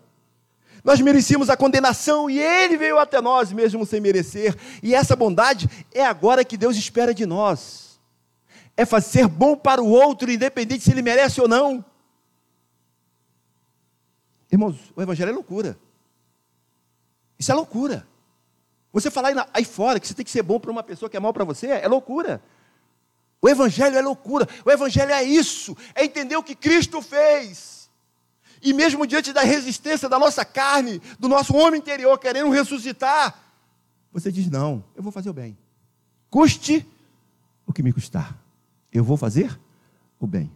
[0.83, 4.55] Nós merecíamos a condenação e Ele veio até nós, mesmo sem merecer.
[4.81, 7.83] E essa bondade é agora que Deus espera de nós
[8.75, 11.83] é fazer bom para o outro, independente se ele merece ou não.
[14.51, 15.77] Irmãos, o Evangelho é loucura.
[17.37, 18.07] Isso é loucura.
[18.93, 21.19] Você falar aí, fora que você tem que ser bom para uma pessoa que é
[21.19, 22.41] mal para você, é loucura.
[23.41, 24.47] O Evangelho é loucura.
[24.63, 25.75] O Evangelho é isso.
[25.93, 27.89] É entender o que Cristo fez.
[28.61, 33.37] E mesmo diante da resistência da nossa carne, do nosso homem interior querendo ressuscitar,
[34.13, 35.57] você diz: não, eu vou fazer o bem.
[36.29, 36.87] Custe
[37.65, 38.41] o que me custar
[38.93, 39.59] eu vou fazer
[40.19, 40.51] o bem.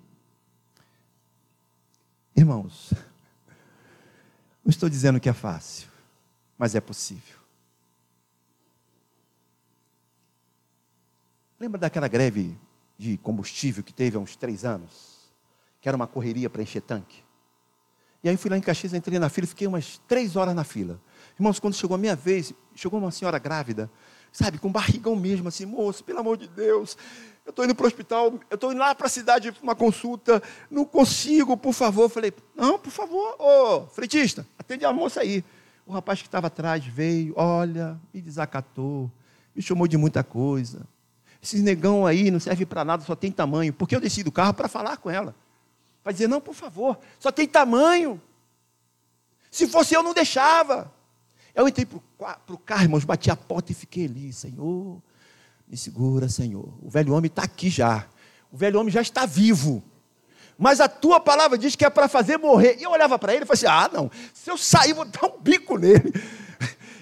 [2.36, 2.93] Irmãos,
[4.63, 5.89] não estou dizendo que é fácil,
[6.58, 7.37] mas é possível.
[11.60, 12.56] Lembra daquela greve
[12.98, 15.32] de combustível que teve há uns três anos?
[15.82, 17.24] Que era uma correria para encher tanque?
[18.24, 21.00] E aí fui lá em Caxias, entrei na fila fiquei umas três horas na fila.
[21.39, 23.89] Irmãos, quando chegou a minha vez, chegou uma senhora grávida,
[24.32, 26.98] sabe, com barrigão mesmo, assim, moço, pelo amor de Deus,
[27.46, 29.76] eu estou indo para o hospital, eu estou indo lá para a cidade para uma
[29.76, 32.10] consulta, não consigo, por favor.
[32.10, 35.43] Falei, não, por favor, ô, fretista, atende a moça aí.
[35.86, 39.10] O rapaz que estava atrás veio, olha, me desacatou,
[39.56, 40.86] me chamou de muita coisa.
[41.41, 43.73] Esses negão aí não serve para nada, só tem tamanho.
[43.73, 45.36] Porque eu desci do carro para falar com ela.
[46.04, 48.21] Para dizer, não, por favor, só tem tamanho.
[49.52, 50.91] Se fosse eu, não deixava.
[51.54, 55.02] Eu entrei para o carro, irmãos, bati a porta e fiquei ali, Senhor,
[55.67, 56.71] me segura, Senhor.
[56.82, 58.06] O velho homem está aqui já.
[58.52, 59.84] O velho homem já está vivo.
[60.58, 62.78] Mas a tua palavra diz que é para fazer morrer.
[62.80, 65.26] E eu olhava para ele e falei assim: ah, não, se eu sair, vou dar
[65.28, 66.13] um bico nele.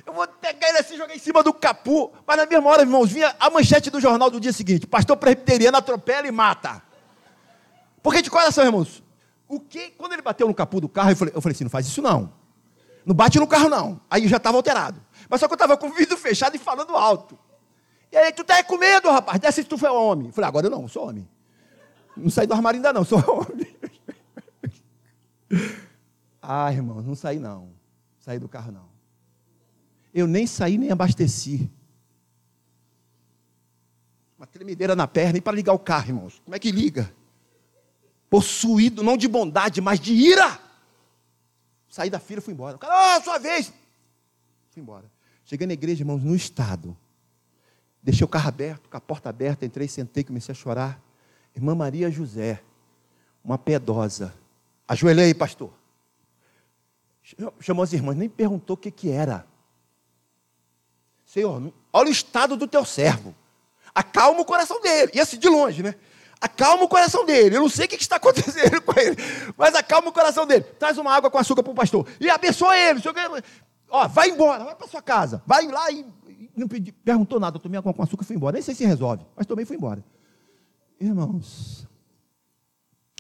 [0.06, 2.14] Eu vou pegar ele assim, jogar em cima do capu.
[2.26, 5.78] Mas na mesma hora, irmãos, vinha a manchete do jornal do dia seguinte: Pastor presbiteriano
[5.78, 6.82] atropela e mata.
[8.04, 9.04] Porque de coração, irmãos,
[9.48, 11.72] o que, quando ele bateu no capu do carro, eu falei, eu falei assim: não
[11.72, 12.32] faz isso não.
[13.06, 14.02] Não bate no carro, não.
[14.10, 15.00] Aí já estava alterado.
[15.30, 17.38] Mas só que eu estava com o vidro fechado e falando alto.
[18.12, 19.40] E aí, tu tá com medo, rapaz.
[19.40, 20.28] Desce se tu for homem.
[20.28, 21.28] Eu falei, agora eu não, sou homem.
[22.18, 23.76] Não saí do armário ainda não, sou homem.
[26.42, 27.70] ah, irmão, não saí não.
[28.20, 28.95] Saí do carro não.
[30.16, 31.70] Eu nem saí nem abasteci.
[34.38, 36.42] Uma tremedeira na perna e para ligar o carro, irmãos.
[36.46, 37.14] Como é que liga?
[38.30, 40.58] Possuído não de bondade, mas de ira.
[41.90, 42.78] Saí da fila e fui embora.
[42.78, 43.74] O cara, oh, sua vez.
[44.70, 45.12] Fui embora.
[45.44, 46.96] Cheguei na igreja, irmãos, no estado.
[48.02, 50.98] Deixei o carro aberto, com a porta aberta, entrei, sentei, comecei a chorar.
[51.54, 52.64] Irmã Maria José,
[53.44, 54.34] uma piedosa.
[54.88, 55.74] Ajoelhei, pastor.
[57.60, 59.46] Chamou as irmãs, nem perguntou o que, que era.
[61.36, 63.36] Senhor, olha o estado do teu servo.
[63.94, 65.12] Acalma o coração dele.
[65.14, 65.96] E assim, de longe, né?
[66.40, 67.58] Acalma o coração dele.
[67.58, 69.18] Eu não sei o que está acontecendo com ele,
[69.58, 70.64] mas acalma o coração dele.
[70.64, 72.08] Traz uma água com açúcar para o pastor.
[72.22, 73.02] E abençoa ele.
[73.90, 75.44] Ó, vai embora, vai para sua casa.
[75.46, 76.06] Vai lá e
[76.56, 78.54] não pedi, perguntou nada, eu tomei água com açúcar e fui embora.
[78.54, 80.02] Nem sei se resolve, mas tomei e fui embora.
[80.98, 81.86] Irmãos,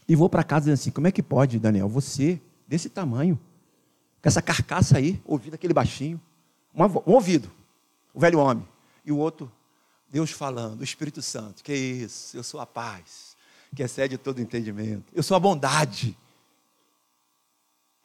[0.07, 3.37] e vou para casa dizendo assim: como é que pode, Daniel, você, desse tamanho,
[4.21, 6.21] com essa carcaça aí, ouvido aquele baixinho,
[6.73, 7.51] um ouvido,
[8.15, 8.65] o velho homem,
[9.03, 9.51] e o outro,
[10.09, 13.35] Deus falando, o Espírito Santo, que é isso, eu sou a paz,
[13.75, 16.17] que excede todo entendimento, eu sou a bondade.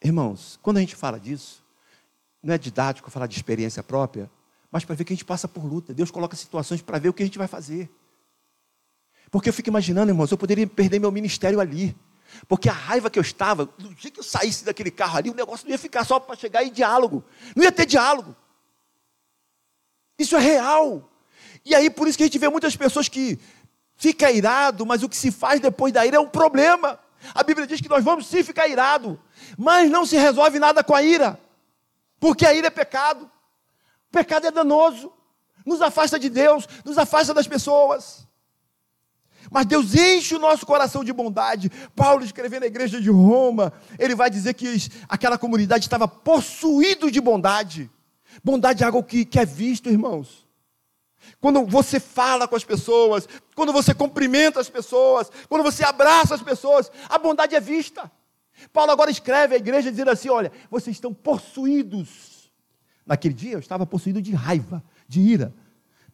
[0.03, 1.63] Irmãos, quando a gente fala disso,
[2.43, 4.29] não é didático falar de experiência própria,
[4.69, 5.93] mas para ver que a gente passa por luta.
[5.93, 7.89] Deus coloca situações para ver o que a gente vai fazer.
[9.29, 11.95] Porque eu fico imaginando, irmãos, eu poderia perder meu ministério ali.
[12.47, 15.33] Porque a raiva que eu estava, no dia que eu saísse daquele carro ali, o
[15.33, 17.23] negócio não ia ficar só para chegar em diálogo.
[17.55, 18.35] Não ia ter diálogo.
[20.21, 21.09] Isso é real.
[21.65, 23.39] E aí, por isso que a gente vê muitas pessoas que
[23.95, 26.99] fica irado, mas o que se faz depois da ira é um problema.
[27.33, 29.19] A Bíblia diz que nós vamos sim ficar irado,
[29.57, 31.39] mas não se resolve nada com a ira,
[32.19, 33.25] porque a ira é pecado.
[34.09, 35.11] O pecado é danoso,
[35.65, 38.27] nos afasta de Deus, nos afasta das pessoas.
[39.49, 41.71] Mas Deus enche o nosso coração de bondade.
[41.95, 44.67] Paulo, escrevendo na igreja de Roma, ele vai dizer que
[45.09, 47.89] aquela comunidade estava possuída de bondade.
[48.43, 50.47] Bondade é algo que, que é visto, irmãos.
[51.39, 56.41] Quando você fala com as pessoas, quando você cumprimenta as pessoas, quando você abraça as
[56.41, 58.11] pessoas, a bondade é vista.
[58.73, 62.41] Paulo agora escreve à igreja dizendo assim: olha, vocês estão possuídos
[63.05, 65.53] Naquele dia eu estava possuído de raiva, de ira.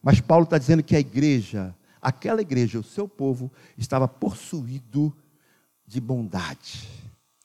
[0.01, 5.15] Mas Paulo está dizendo que a igreja, aquela igreja, o seu povo, estava possuído
[5.85, 6.87] de bondade.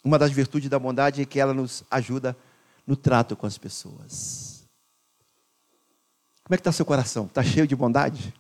[0.04, 2.36] Uma das virtudes da bondade é que ela nos ajuda
[2.86, 4.51] no trato com as pessoas.
[6.44, 7.26] Como é que está seu coração?
[7.26, 8.34] Está cheio de bondade?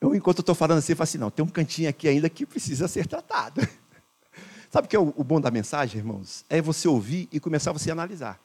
[0.00, 2.46] Eu, enquanto estou falando assim, eu falo assim, não, tem um cantinho aqui ainda que
[2.46, 3.60] precisa ser tratado.
[4.70, 6.44] Sabe o que é o, o bom da mensagem, irmãos?
[6.48, 8.40] É você ouvir e começar a você analisar.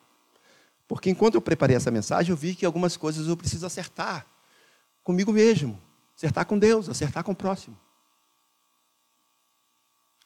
[0.87, 4.25] Porque enquanto eu preparei essa mensagem, eu vi que algumas coisas eu preciso acertar
[5.03, 5.79] comigo mesmo,
[6.15, 7.77] acertar com Deus, acertar com o próximo.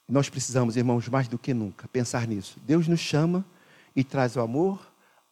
[0.07, 2.59] Nós precisamos, irmãos, mais do que nunca, pensar nisso.
[2.63, 3.45] Deus nos chama
[3.95, 4.79] e traz o amor,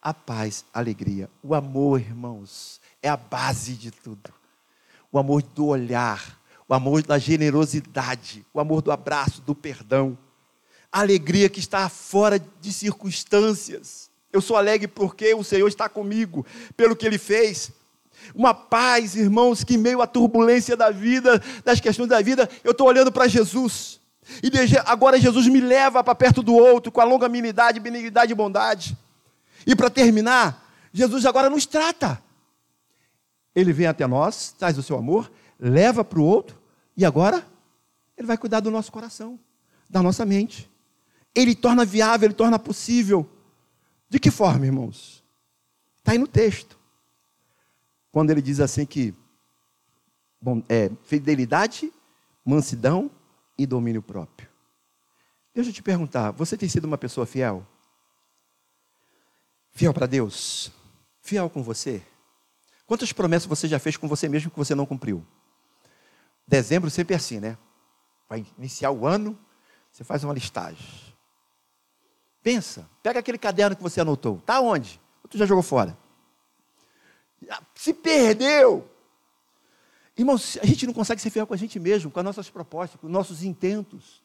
[0.02, 1.30] a paz, a alegria.
[1.42, 4.34] O amor, irmãos, é a base de tudo.
[5.12, 10.18] O amor do olhar, o amor da generosidade, o amor do abraço, do perdão.
[10.92, 14.10] A alegria que está fora de circunstâncias.
[14.34, 16.44] Eu sou alegre porque o Senhor está comigo,
[16.76, 17.72] pelo que Ele fez.
[18.34, 22.72] Uma paz, irmãos, que em meio à turbulência da vida, das questões da vida, eu
[22.72, 24.00] estou olhando para Jesus.
[24.42, 24.50] E
[24.84, 28.98] agora Jesus me leva para perto do outro com a longanimidade, benignidade e bondade.
[29.68, 32.25] E para terminar, Jesus agora nos trata.
[33.56, 36.62] Ele vem até nós, traz o seu amor, leva para o outro
[36.98, 37.46] e agora
[38.18, 39.40] ele vai cuidar do nosso coração,
[39.90, 40.70] da nossa mente.
[41.34, 43.30] Ele torna viável, ele torna possível.
[44.10, 45.24] De que forma, irmãos?
[45.98, 46.78] Está aí no texto.
[48.12, 49.14] Quando ele diz assim que
[50.40, 51.92] bom, é, fidelidade,
[52.46, 53.10] mansidão
[53.58, 54.48] e domínio próprio.
[55.54, 57.66] Deixa eu te perguntar, você tem sido uma pessoa fiel?
[59.72, 60.72] Fiel para Deus?
[61.22, 62.04] Fiel com você?
[62.86, 65.26] Quantas promessas você já fez com você mesmo que você não cumpriu?
[66.48, 67.58] Dezembro sempre é assim, né?
[68.30, 69.38] Vai iniciar o ano,
[69.92, 70.86] você faz uma listagem.
[72.44, 74.38] Pensa, pega aquele caderno que você anotou.
[74.38, 75.02] Está onde?
[75.30, 75.98] Tu já jogou fora?
[77.74, 78.88] Se perdeu.
[80.18, 83.00] Irmãos, a gente não consegue ser fiel com a gente mesmo, com as nossas propostas,
[83.00, 84.24] com os nossos intentos.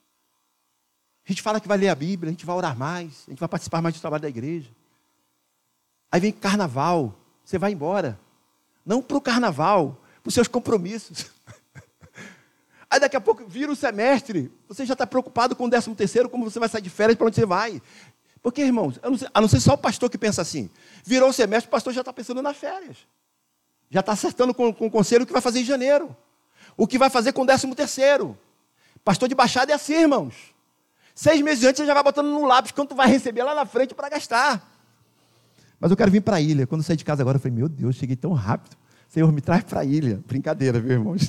[1.24, 3.40] A gente fala que vai ler a Bíblia, a gente vai orar mais, a gente
[3.40, 4.70] vai participar mais do trabalho da igreja.
[6.12, 8.18] Aí vem carnaval, você vai embora.
[8.84, 11.26] Não para o carnaval, para os seus compromissos.
[12.90, 16.28] Aí daqui a pouco vira o semestre, você já está preocupado com o décimo terceiro,
[16.28, 17.80] como você vai sair de férias, para onde você vai.
[18.42, 20.70] Porque, irmãos, a não, ser, a não ser só o pastor que pensa assim.
[21.04, 22.96] Virou o semestre, o pastor já está pensando nas férias.
[23.90, 26.16] Já está acertando com, com o conselho o que vai fazer em janeiro.
[26.76, 28.38] O que vai fazer com o décimo terceiro.
[29.04, 30.34] Pastor de baixada é assim, irmãos.
[31.14, 33.94] Seis meses antes você já vai botando no lápis quanto vai receber lá na frente
[33.94, 34.66] para gastar.
[35.80, 36.66] Mas eu quero vir para a ilha.
[36.66, 38.76] Quando saí de casa agora, eu falei, meu Deus, cheguei tão rápido.
[39.08, 40.22] Senhor, me traz para a ilha.
[40.26, 41.22] Brincadeira, viu, irmãos?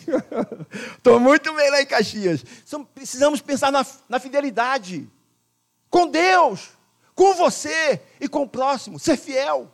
[0.98, 2.44] Estou muito bem lá em Caxias.
[2.94, 5.10] Precisamos pensar na, na fidelidade.
[5.90, 6.70] Com Deus,
[7.16, 9.00] com você e com o próximo.
[9.00, 9.72] Ser fiel.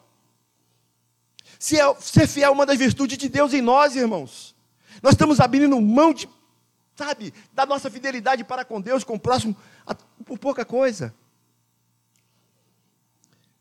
[1.59, 4.55] Ser fiel é uma das virtudes de Deus em nós, irmãos.
[5.01, 6.29] Nós estamos abrindo mão de,
[6.95, 9.55] sabe, da nossa fidelidade para com Deus, com o próximo,
[10.23, 11.13] por pouca coisa.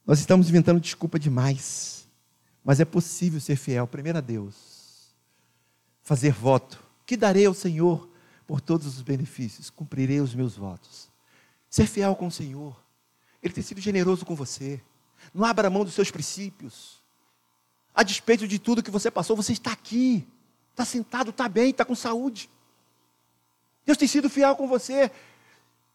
[0.06, 2.06] Nós estamos inventando desculpa demais.
[2.62, 5.14] Mas é possível ser fiel, primeiro a Deus.
[6.02, 6.82] Fazer voto.
[7.04, 8.08] Que darei ao Senhor
[8.46, 9.70] por todos os benefícios?
[9.70, 11.08] Cumprirei os meus votos.
[11.68, 12.76] Ser fiel com o Senhor.
[13.42, 14.80] Ele tem sido generoso com você.
[15.34, 17.02] Não abra mão dos seus princípios.
[17.94, 20.26] A despeito de tudo que você passou, você está aqui.
[20.70, 22.50] Está sentado, está bem, está com saúde.
[23.84, 25.10] Deus tem sido fiel com você.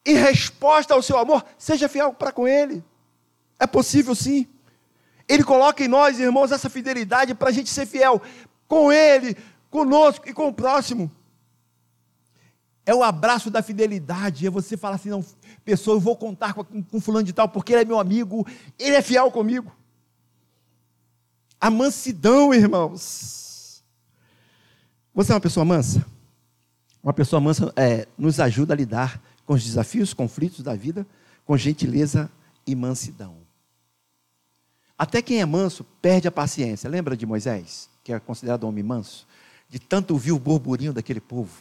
[0.06, 2.84] Em resposta ao seu amor, seja fiel para com Ele.
[3.62, 4.48] É possível sim.
[5.30, 8.20] Ele coloca em nós, irmãos, essa fidelidade para a gente ser fiel
[8.68, 9.38] com Ele,
[9.70, 11.12] conosco e com o próximo.
[12.84, 14.48] É o abraço da fidelidade.
[14.48, 15.24] É você falar assim: não,
[15.64, 18.48] pessoa, eu vou contar com, com fulano de tal, porque ele é meu amigo,
[18.80, 19.72] ele é fiel comigo.
[21.60, 23.84] A mansidão, irmãos.
[25.14, 26.04] Você é uma pessoa mansa?
[27.04, 31.06] Uma pessoa mansa é, nos ajuda a lidar com os desafios, conflitos da vida,
[31.46, 32.28] com gentileza
[32.66, 33.41] e mansidão.
[35.02, 36.88] Até quem é manso perde a paciência.
[36.88, 39.28] Lembra de Moisés, que é considerado homem manso?
[39.68, 41.60] De tanto ouvir o burburinho daquele povo.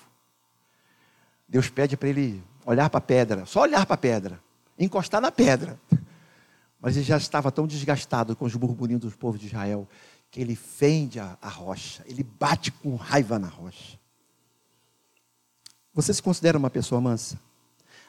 [1.48, 4.38] Deus pede para ele olhar para a pedra, só olhar para a pedra,
[4.78, 5.80] encostar na pedra.
[6.82, 9.88] Mas ele já estava tão desgastado com os burburinhos dos povos de Israel
[10.30, 13.98] que ele fende a, a rocha, ele bate com raiva na rocha.
[15.94, 17.40] Você se considera uma pessoa mansa?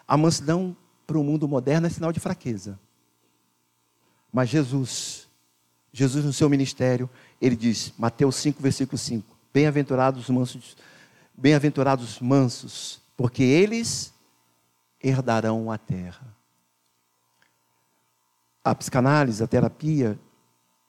[0.05, 0.75] A mansidão
[1.07, 2.77] para o mundo moderno é sinal de fraqueza.
[4.31, 5.27] Mas Jesus,
[5.91, 7.09] Jesus no seu ministério,
[7.41, 10.77] ele diz, Mateus 5, versículo 5: Bem-aventurados mansos,
[11.33, 14.13] bem-aventurados mansos, porque eles
[15.03, 16.35] herdarão a terra.
[18.63, 20.17] A psicanálise, a terapia,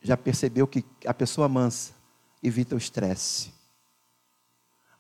[0.01, 1.93] já percebeu que a pessoa mansa
[2.43, 3.53] evita o estresse.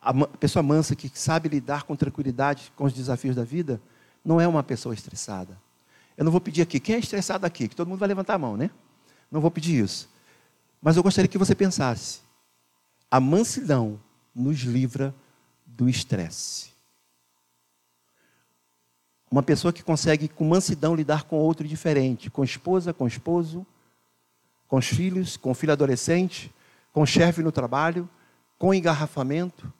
[0.01, 3.81] A pessoa mansa que sabe lidar com tranquilidade com os desafios da vida,
[4.25, 5.61] não é uma pessoa estressada.
[6.17, 7.69] Eu não vou pedir aqui, quem é estressado aqui?
[7.69, 8.71] Que todo mundo vai levantar a mão, né?
[9.31, 10.09] Não vou pedir isso.
[10.81, 12.21] Mas eu gostaria que você pensasse:
[13.11, 14.01] a mansidão
[14.35, 15.15] nos livra
[15.67, 16.73] do estresse.
[19.31, 23.67] Uma pessoa que consegue com mansidão lidar com outro diferente, com esposa, com esposo,
[24.69, 26.53] com os filhos, com o filho adolescente,
[26.93, 28.07] com chefe no trabalho,
[28.59, 29.73] com engarrafamento.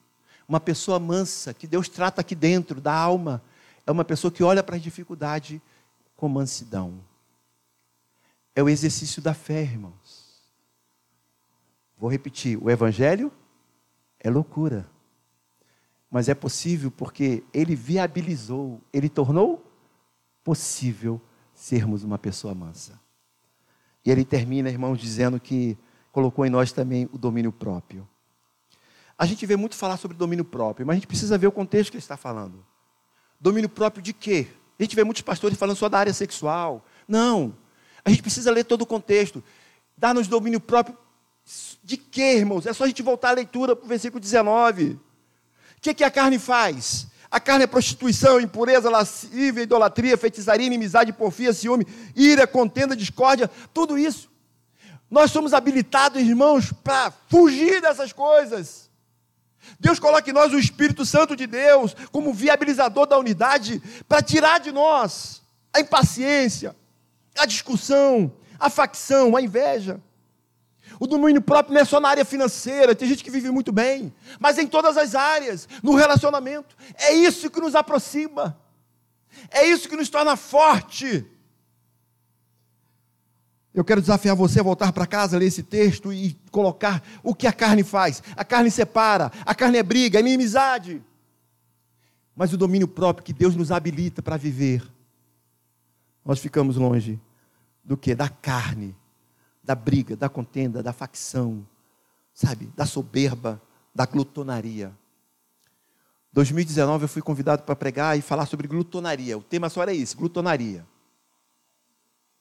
[0.49, 3.43] Uma pessoa mansa, que Deus trata aqui dentro da alma,
[3.87, 5.61] é uma pessoa que olha para a dificuldade
[6.23, 7.03] com mansidão.
[8.55, 10.41] É o exercício da fé, irmãos.
[11.99, 13.33] Vou repetir: o Evangelho
[14.21, 14.89] é loucura
[16.13, 19.65] mas é possível porque ele viabilizou, ele tornou
[20.45, 21.19] possível
[21.55, 23.01] sermos uma pessoa mansa.
[24.05, 25.75] E ele termina, irmãos, dizendo que
[26.13, 28.07] colocou em nós também o domínio próprio.
[29.17, 31.91] A gente vê muito falar sobre domínio próprio, mas a gente precisa ver o contexto
[31.91, 32.63] que ele está falando.
[33.41, 34.49] Domínio próprio de quê?
[34.79, 36.85] A gente vê muitos pastores falando só da área sexual.
[37.07, 37.55] Não.
[38.05, 39.43] A gente precisa ler todo o contexto.
[39.97, 40.97] Dar-nos domínio próprio
[41.83, 42.67] de quê, irmãos?
[42.67, 44.93] É só a gente voltar à leitura para o versículo 19.
[44.93, 45.01] O
[45.81, 47.09] que, que a carne faz?
[47.31, 53.99] A carne é prostituição, impureza, lascívia, idolatria, feitiçaria, inimizade, porfia, ciúme, ira, contenda, discórdia, tudo
[53.99, 54.31] isso.
[55.11, 58.82] Nós somos habilitados, irmãos, para fugir dessas coisas.
[59.79, 64.61] Deus coloca em nós o Espírito Santo de Deus como viabilizador da unidade para tirar
[64.61, 65.43] de nós
[65.73, 66.77] a impaciência,
[67.37, 70.01] a discussão, a facção, a inveja.
[71.01, 74.13] O domínio próprio não é só na área financeira, tem gente que vive muito bem,
[74.39, 76.77] mas em todas as áreas, no relacionamento.
[76.95, 78.59] É isso que nos aproxima,
[79.51, 81.27] é isso que nos torna forte.
[83.75, 87.47] Eu quero desafiar você a voltar para casa, ler esse texto e colocar o que
[87.47, 88.23] a carne faz.
[88.37, 91.03] A carne separa, a carne é briga, é inimizade.
[92.37, 94.83] Mas o domínio próprio que Deus nos habilita para viver,
[96.25, 97.19] nós ficamos longe
[97.83, 98.15] do que?
[98.15, 98.95] Da carne
[99.63, 101.67] da briga, da contenda, da facção,
[102.35, 102.73] sabe?
[102.77, 103.63] Da soberba,
[103.95, 104.93] da glutonaria.
[106.33, 109.39] 2019 eu fui convidado para pregar e falar sobre glutonaria.
[109.39, 110.87] O tema só era isso, glutonaria.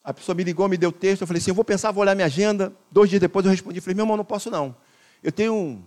[0.03, 2.15] A pessoa me ligou, me deu texto, eu falei assim, eu vou pensar, vou olhar
[2.15, 2.73] minha agenda.
[2.91, 4.75] Dois dias depois eu respondi, falei, meu irmão, não posso não.
[5.21, 5.83] Eu tenho um,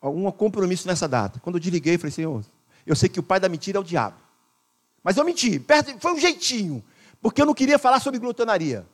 [0.00, 1.40] algum compromisso nessa data.
[1.40, 2.44] Quando eu desliguei, eu falei, Senhor,
[2.86, 4.16] eu sei que o pai da mentira é o diabo.
[5.02, 5.60] Mas eu menti,
[5.98, 6.84] foi um jeitinho,
[7.20, 8.86] porque eu não queria falar sobre glutonaria.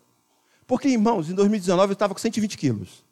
[0.67, 3.05] Porque, irmãos, em 2019 eu estava com 120 quilos.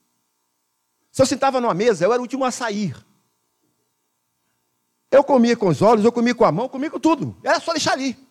[1.12, 2.94] Se eu sentava numa mesa, eu era o último a sair.
[5.10, 7.36] Eu comia com os olhos, eu comia com a mão, eu comia com tudo.
[7.42, 8.25] Era só deixar ali.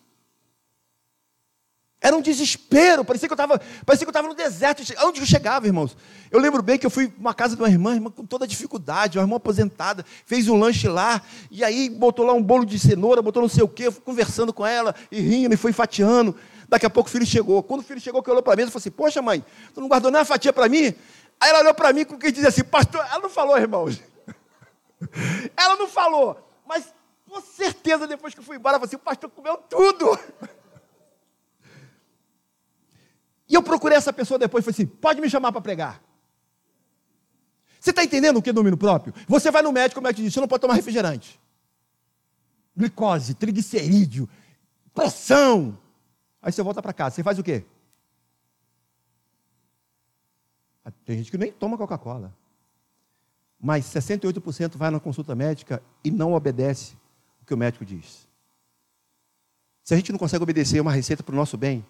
[2.06, 4.80] Era um desespero, parecia que eu estava, parecia que eu estava no deserto.
[5.04, 5.96] Onde eu chegava, irmãos?
[6.30, 9.18] Eu lembro bem que eu fui uma casa de uma irmã, irmã com toda dificuldade,
[9.18, 13.20] uma irmã aposentada, fez um lanche lá, e aí botou lá um bolo de cenoura,
[13.20, 16.36] botou não sei o quê, eu fui conversando com ela, e rindo, e foi fatiando.
[16.68, 17.60] Daqui a pouco o filho chegou.
[17.64, 19.44] Quando o filho chegou, que olhou para a mesa, falou assim: Poxa, mãe,
[19.74, 20.94] tu não guardou nem uma fatia para mim?
[21.40, 24.00] Aí ela olhou para mim com quem dizia assim: Pastor, ela não falou, irmãos.
[25.58, 26.84] ela não falou, mas
[27.28, 30.16] com certeza depois que eu fui embora, ela falou assim: O pastor comeu tudo.
[33.48, 36.02] E eu procurei essa pessoa depois e falei assim: Pode me chamar para pregar.
[37.80, 39.14] Você está entendendo o que é domínio próprio?
[39.28, 41.40] Você vai no médico, o médico diz: Você não pode tomar refrigerante.
[42.76, 44.28] Glicose, triglicerídeo,
[44.92, 45.78] pressão.
[46.42, 47.64] Aí você volta para casa, você faz o quê?
[50.84, 52.32] Ah, tem gente que nem toma Coca-Cola.
[53.58, 56.94] Mas 68% vai na consulta médica e não obedece
[57.42, 58.28] o que o médico diz.
[59.82, 61.84] Se a gente não consegue obedecer uma receita para o nosso bem,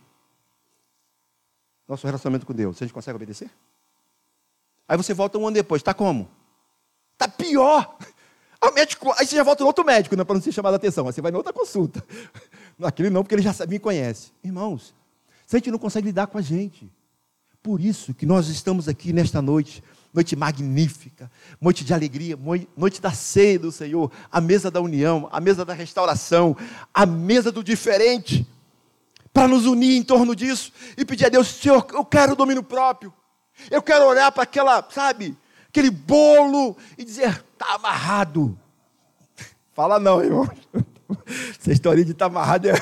[1.88, 3.50] nosso relacionamento com Deus, a gente consegue obedecer?
[4.88, 6.28] Aí você volta um ano depois, está como?
[7.12, 7.96] Está pior.
[8.58, 10.76] O médico, aí você já volta no outro médico, né, para não ser chamado a
[10.76, 11.06] atenção.
[11.06, 12.02] Aí você vai em outra consulta.
[12.76, 14.32] Naquele não, porque ele já me conhece.
[14.42, 14.94] Irmãos,
[15.46, 16.90] se a gente não consegue lidar com a gente,
[17.62, 21.30] por isso que nós estamos aqui nesta noite, noite magnífica,
[21.60, 22.36] noite de alegria,
[22.76, 26.56] noite da ceia do Senhor, a mesa da união, a mesa da restauração,
[26.92, 28.46] a mesa do diferente,
[29.36, 32.62] para nos unir em torno disso e pedir a Deus, Senhor, eu quero o domínio
[32.62, 33.12] próprio,
[33.70, 35.36] eu quero olhar para aquela, sabe,
[35.68, 38.58] aquele bolo e dizer, está amarrado.
[39.76, 40.48] Fala não, irmão.
[41.60, 42.72] Essa história de estar tá amarrado é...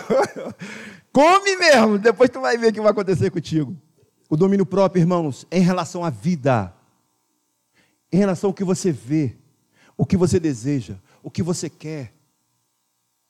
[1.12, 3.76] Come mesmo, depois tu vai ver o que vai acontecer contigo.
[4.30, 6.72] O domínio próprio, irmãos, é em relação à vida,
[8.12, 9.36] em relação ao que você vê,
[9.96, 12.13] o que você deseja, o que você quer.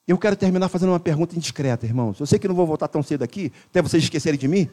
[0.07, 2.19] Eu quero terminar fazendo uma pergunta indiscreta, irmãos.
[2.19, 4.69] Eu sei que não vou voltar tão cedo aqui, até vocês esquecerem de mim.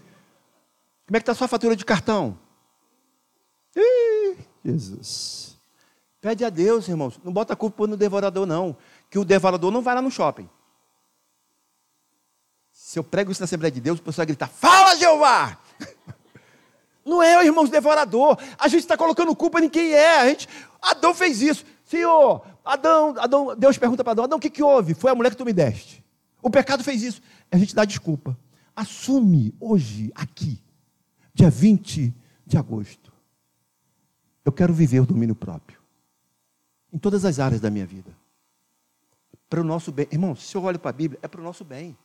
[1.07, 2.39] Como é que está a sua fatura de cartão?
[3.75, 5.59] Ih, Jesus.
[6.21, 7.19] Pede a Deus, irmãos.
[7.25, 8.77] Não bota a culpa no devorador, não.
[9.11, 10.49] Que o devorador não vai lá no shopping.
[12.71, 15.59] Se eu prego isso na Assembleia de Deus, o pessoal vai gritar: Fala, Jeová!
[17.05, 18.39] Não é, o irmão devorador.
[18.57, 20.21] A gente está colocando culpa em quem é.
[20.21, 20.49] A gente,
[20.81, 21.65] Adão fez isso.
[21.85, 24.95] Senhor, Adão, Adão Deus pergunta para Adão: Adão, o que, que houve?
[24.95, 26.05] Foi a mulher que tu me deste.
[26.41, 27.23] O pecado fez isso.
[27.51, 28.37] A gente dá desculpa.
[28.75, 30.59] Assume hoje, aqui,
[31.35, 32.15] dia 20
[32.47, 33.13] de agosto.
[34.45, 35.83] Eu quero viver o domínio próprio
[36.93, 38.11] em todas as áreas da minha vida.
[39.49, 40.07] Para o nosso bem.
[40.11, 41.97] Irmão, se eu olho para a Bíblia, é para o nosso bem.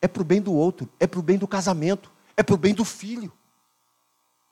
[0.00, 0.88] É para o bem do outro.
[0.98, 2.10] É para o bem do casamento.
[2.36, 3.32] É para o bem do filho.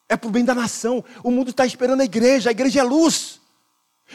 [0.08, 1.04] É para o bem da nação.
[1.22, 2.50] O mundo está esperando a igreja.
[2.50, 3.40] A igreja é luz.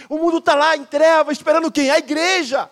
[0.10, 1.90] O mundo está lá em trevas, esperando quem?
[1.90, 2.70] A igreja.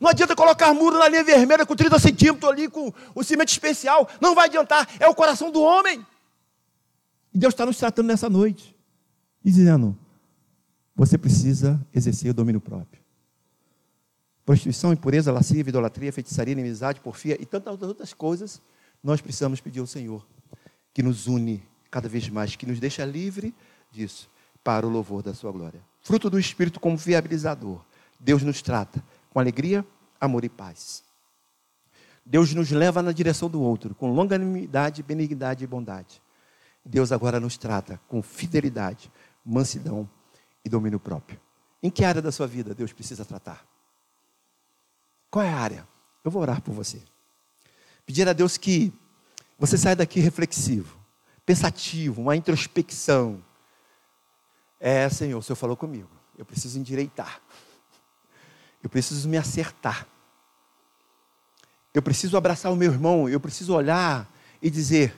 [0.00, 4.08] Não adianta colocar muro na linha vermelha com 30 centímetros ali, com o cimento especial.
[4.20, 4.88] Não vai adiantar.
[4.98, 6.04] É o coração do homem.
[7.32, 8.74] E Deus está nos tratando nessa noite.
[9.42, 9.96] Dizendo:
[10.94, 13.00] você precisa exercer o domínio próprio.
[14.44, 18.62] prostituição, impureza, lascívia, idolatria, feitiçaria, inimizade, porfia e tantas outras coisas,
[19.02, 20.26] nós precisamos pedir ao Senhor
[20.94, 23.54] que nos une cada vez mais, que nos deixa livre
[23.90, 24.30] disso,
[24.64, 25.80] para o louvor da sua glória.
[26.06, 27.80] Fruto do Espírito como viabilizador.
[28.20, 29.84] Deus nos trata com alegria,
[30.20, 31.02] amor e paz.
[32.24, 36.22] Deus nos leva na direção do outro, com longanimidade, benignidade e bondade.
[36.84, 39.10] Deus agora nos trata com fidelidade,
[39.44, 40.08] mansidão
[40.64, 41.40] e domínio próprio.
[41.82, 43.66] Em que área da sua vida Deus precisa tratar?
[45.28, 45.88] Qual é a área?
[46.24, 47.02] Eu vou orar por você.
[48.06, 48.92] Pedir a Deus que
[49.58, 50.96] você saia daqui reflexivo,
[51.44, 53.42] pensativo, uma introspecção.
[54.78, 56.08] É, Senhor, o Senhor falou comigo.
[56.36, 57.40] Eu preciso endireitar.
[58.82, 60.06] Eu preciso me acertar.
[61.92, 63.28] Eu preciso abraçar o meu irmão.
[63.28, 65.16] Eu preciso olhar e dizer: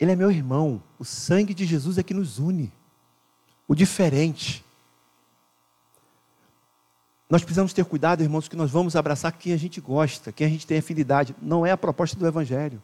[0.00, 0.82] Ele é meu irmão.
[0.98, 2.72] O sangue de Jesus é que nos une.
[3.66, 4.64] O diferente.
[7.28, 10.50] Nós precisamos ter cuidado, irmãos, que nós vamos abraçar quem a gente gosta, quem a
[10.50, 11.36] gente tem afinidade.
[11.42, 12.82] Não é a proposta do Evangelho.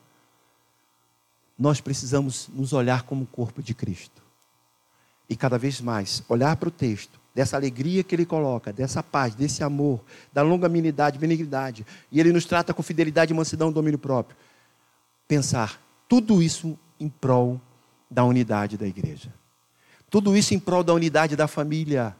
[1.59, 4.24] Nós precisamos nos olhar como o corpo de Cristo.
[5.29, 9.35] E cada vez mais olhar para o texto, dessa alegria que ele coloca, dessa paz,
[9.35, 10.01] desse amor,
[10.33, 14.37] da longanimidade, benignidade, e ele nos trata com fidelidade, mansidão e domínio próprio.
[15.27, 17.61] Pensar tudo isso em prol
[18.11, 19.33] da unidade da igreja.
[20.09, 22.14] Tudo isso em prol da unidade da família,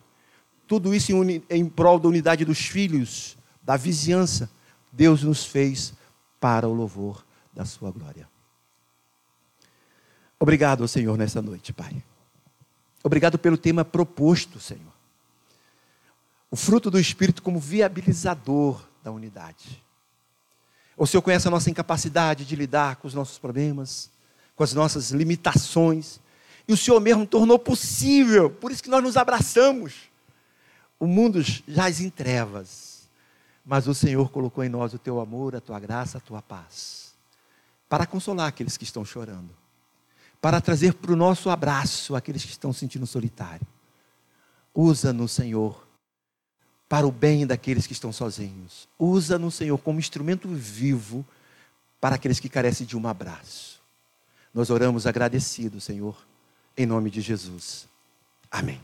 [0.67, 4.51] tudo isso em, em prol da unidade dos filhos, da vizinhança.
[4.91, 5.95] Deus nos fez
[6.41, 8.29] para o louvor da sua glória.
[10.41, 12.03] Obrigado Senhor nessa noite, Pai.
[13.05, 14.93] Obrigado pelo tema proposto, Senhor.
[16.51, 19.81] O fruto do Espírito como viabilizador da unidade.
[20.97, 24.11] O Senhor conhece a nossa incapacidade de lidar com os nossos problemas,
[24.57, 26.19] com as nossas limitações.
[26.67, 30.13] E o Senhor mesmo tornou possível, por isso que nós nos abraçamos
[30.99, 33.09] o mundo jaz em trevas,
[33.65, 37.15] mas o Senhor colocou em nós o teu amor, a tua graça, a tua paz,
[37.89, 39.51] para consolar aqueles que estão chorando,
[40.45, 43.67] para trazer para o nosso abraço aqueles que estão sentindo solitário.
[44.75, 45.89] Usa-nos, Senhor,
[46.87, 48.87] para o bem daqueles que estão sozinhos.
[48.99, 51.25] Usa-nos, Senhor, como instrumento vivo
[51.99, 53.81] para aqueles que carecem de um abraço.
[54.53, 56.15] Nós oramos agradecidos, Senhor,
[56.77, 57.89] em nome de Jesus.
[58.51, 58.83] Amém.